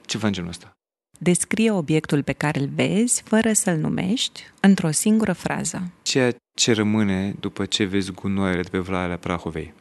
Ceva 0.05 0.27
în 0.27 0.33
genul 0.33 0.49
ăsta. 0.49 0.71
Descrie 1.19 1.71
obiectul 1.71 2.23
pe 2.23 2.31
care 2.31 2.59
îl 2.59 2.69
vezi, 2.75 3.21
fără 3.25 3.53
să-l 3.53 3.77
numești, 3.77 4.43
într-o 4.59 4.91
singură 4.91 5.33
frază. 5.33 5.91
Ceea 6.01 6.35
ce 6.57 6.71
rămâne 6.71 7.35
după 7.39 7.65
ce 7.65 7.83
vezi 7.83 8.11
gunoaiele 8.11 8.61
de 8.61 8.69
pe 8.69 8.77
Valea 8.77 9.17
Prahovei. 9.17 9.73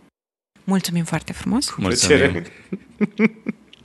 Mulțumim 0.64 1.04
foarte 1.04 1.32
frumos! 1.32 1.74
Mulțumim! 1.76 2.42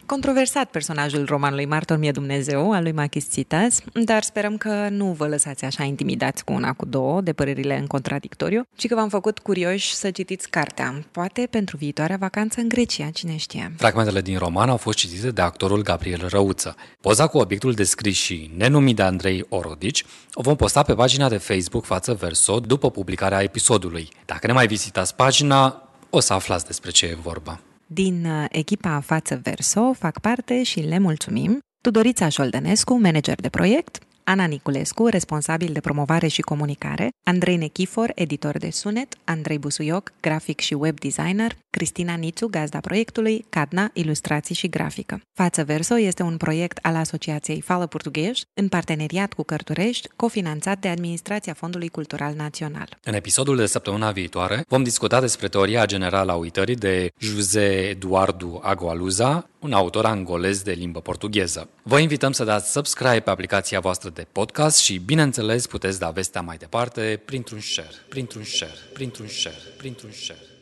Controversat 0.05 0.69
personajul 0.69 1.25
romanului 1.25 1.65
Martor 1.65 1.97
mie 1.97 2.11
Dumnezeu 2.11 2.71
al 2.71 2.83
lui 2.83 2.91
Machis 2.91 3.29
Țitas, 3.29 3.81
dar 3.93 4.23
sperăm 4.23 4.57
că 4.57 4.87
nu 4.89 5.05
vă 5.05 5.27
lăsați 5.27 5.65
așa 5.65 5.83
intimidați 5.83 6.43
cu 6.43 6.53
una, 6.53 6.73
cu 6.73 6.85
două, 6.85 7.21
de 7.21 7.33
părerile 7.33 7.77
în 7.77 7.87
contradictoriu, 7.87 8.67
ci 8.75 8.87
că 8.87 8.95
v-am 8.95 9.09
făcut 9.09 9.39
curioși 9.39 9.93
să 9.93 10.11
citiți 10.11 10.49
cartea. 10.49 11.03
Poate 11.11 11.47
pentru 11.49 11.77
viitoarea 11.77 12.17
vacanță 12.17 12.59
în 12.59 12.67
Grecia, 12.67 13.09
cine 13.13 13.35
știe. 13.35 13.73
Fragmentele 13.77 14.21
din 14.21 14.37
roman 14.37 14.69
au 14.69 14.77
fost 14.77 14.97
citite 14.97 15.31
de 15.31 15.41
actorul 15.41 15.81
Gabriel 15.81 16.27
Răuță. 16.27 16.75
Poza 17.01 17.27
cu 17.27 17.37
obiectul 17.37 17.73
descris 17.73 18.15
și 18.15 18.51
nenumit 18.57 18.95
de 18.95 19.03
Andrei 19.03 19.45
Orodici 19.49 20.05
o 20.33 20.41
vom 20.41 20.55
posta 20.55 20.83
pe 20.83 20.93
pagina 20.93 21.29
de 21.29 21.37
Facebook 21.37 21.85
Față 21.85 22.13
Verso 22.13 22.59
după 22.59 22.91
publicarea 22.91 23.41
episodului. 23.41 24.09
Dacă 24.25 24.47
ne 24.47 24.53
mai 24.53 24.67
vizitați 24.67 25.15
pagina, 25.15 25.89
o 26.09 26.19
să 26.19 26.33
aflați 26.33 26.65
despre 26.65 26.91
ce 26.91 27.05
e 27.05 27.17
vorba. 27.21 27.59
Din 27.85 28.25
uh, 28.25 28.45
echipa 28.49 28.99
Față 28.99 29.39
Verso 29.43 29.93
fac 29.93 30.19
parte 30.19 30.63
și 30.63 30.79
le 30.79 30.99
mulțumim. 30.99 31.59
Tudorița 31.81 32.29
Șoldănescu, 32.29 32.99
manager 32.99 33.41
de 33.41 33.49
proiect, 33.49 33.97
Ana 34.27 34.45
Niculescu, 34.45 35.07
responsabil 35.07 35.73
de 35.73 35.79
promovare 35.79 36.27
și 36.27 36.41
comunicare, 36.41 37.09
Andrei 37.23 37.55
Nechifor, 37.55 38.11
editor 38.15 38.57
de 38.57 38.69
sunet, 38.69 39.15
Andrei 39.23 39.57
Busuioc, 39.57 40.11
grafic 40.21 40.59
și 40.59 40.73
web 40.73 40.99
designer, 40.99 41.55
Cristina 41.69 42.13
Nițu, 42.13 42.47
gazda 42.47 42.79
proiectului, 42.79 43.45
Cadna, 43.49 43.89
ilustrații 43.93 44.55
și 44.55 44.69
grafică. 44.69 45.21
Față 45.33 45.63
Verso 45.63 45.99
este 45.99 46.23
un 46.23 46.37
proiect 46.37 46.79
al 46.81 46.95
Asociației 46.95 47.61
Fală 47.61 47.85
Portughez, 47.85 48.41
în 48.53 48.67
parteneriat 48.67 49.33
cu 49.33 49.43
Cărturești, 49.43 50.09
cofinanțat 50.15 50.79
de 50.79 50.87
Administrația 50.87 51.53
Fondului 51.53 51.89
Cultural 51.89 52.33
Național. 52.33 52.97
În 53.03 53.13
episodul 53.13 53.55
de 53.55 53.65
săptămâna 53.65 54.11
viitoare 54.11 54.65
vom 54.67 54.83
discuta 54.83 55.19
despre 55.19 55.47
teoria 55.47 55.85
generală 55.85 56.31
a 56.31 56.35
uitării 56.35 56.75
de 56.75 57.11
José 57.17 57.89
Eduardo 57.89 58.59
Agualuza, 58.63 59.49
un 59.59 59.73
autor 59.73 60.05
angolez 60.05 60.61
de 60.61 60.71
limbă 60.71 60.99
portugheză. 60.99 61.69
Vă 61.83 61.99
invităm 61.99 62.31
să 62.31 62.43
dați 62.43 62.71
subscribe 62.71 63.19
pe 63.19 63.29
aplicația 63.29 63.79
voastră 63.79 64.09
de 64.15 64.27
podcast 64.31 64.77
și, 64.77 64.97
bineînțeles, 64.97 65.67
puteți 65.67 65.99
da 65.99 66.09
vestea 66.09 66.41
mai 66.41 66.57
departe 66.57 67.21
printr-un 67.25 67.59
share, 67.59 67.95
printr-un 68.09 68.43
share, 68.43 68.79
printr-un 68.93 69.27
share, 69.27 69.57
printr-un 69.77 70.11
share. 70.11 70.54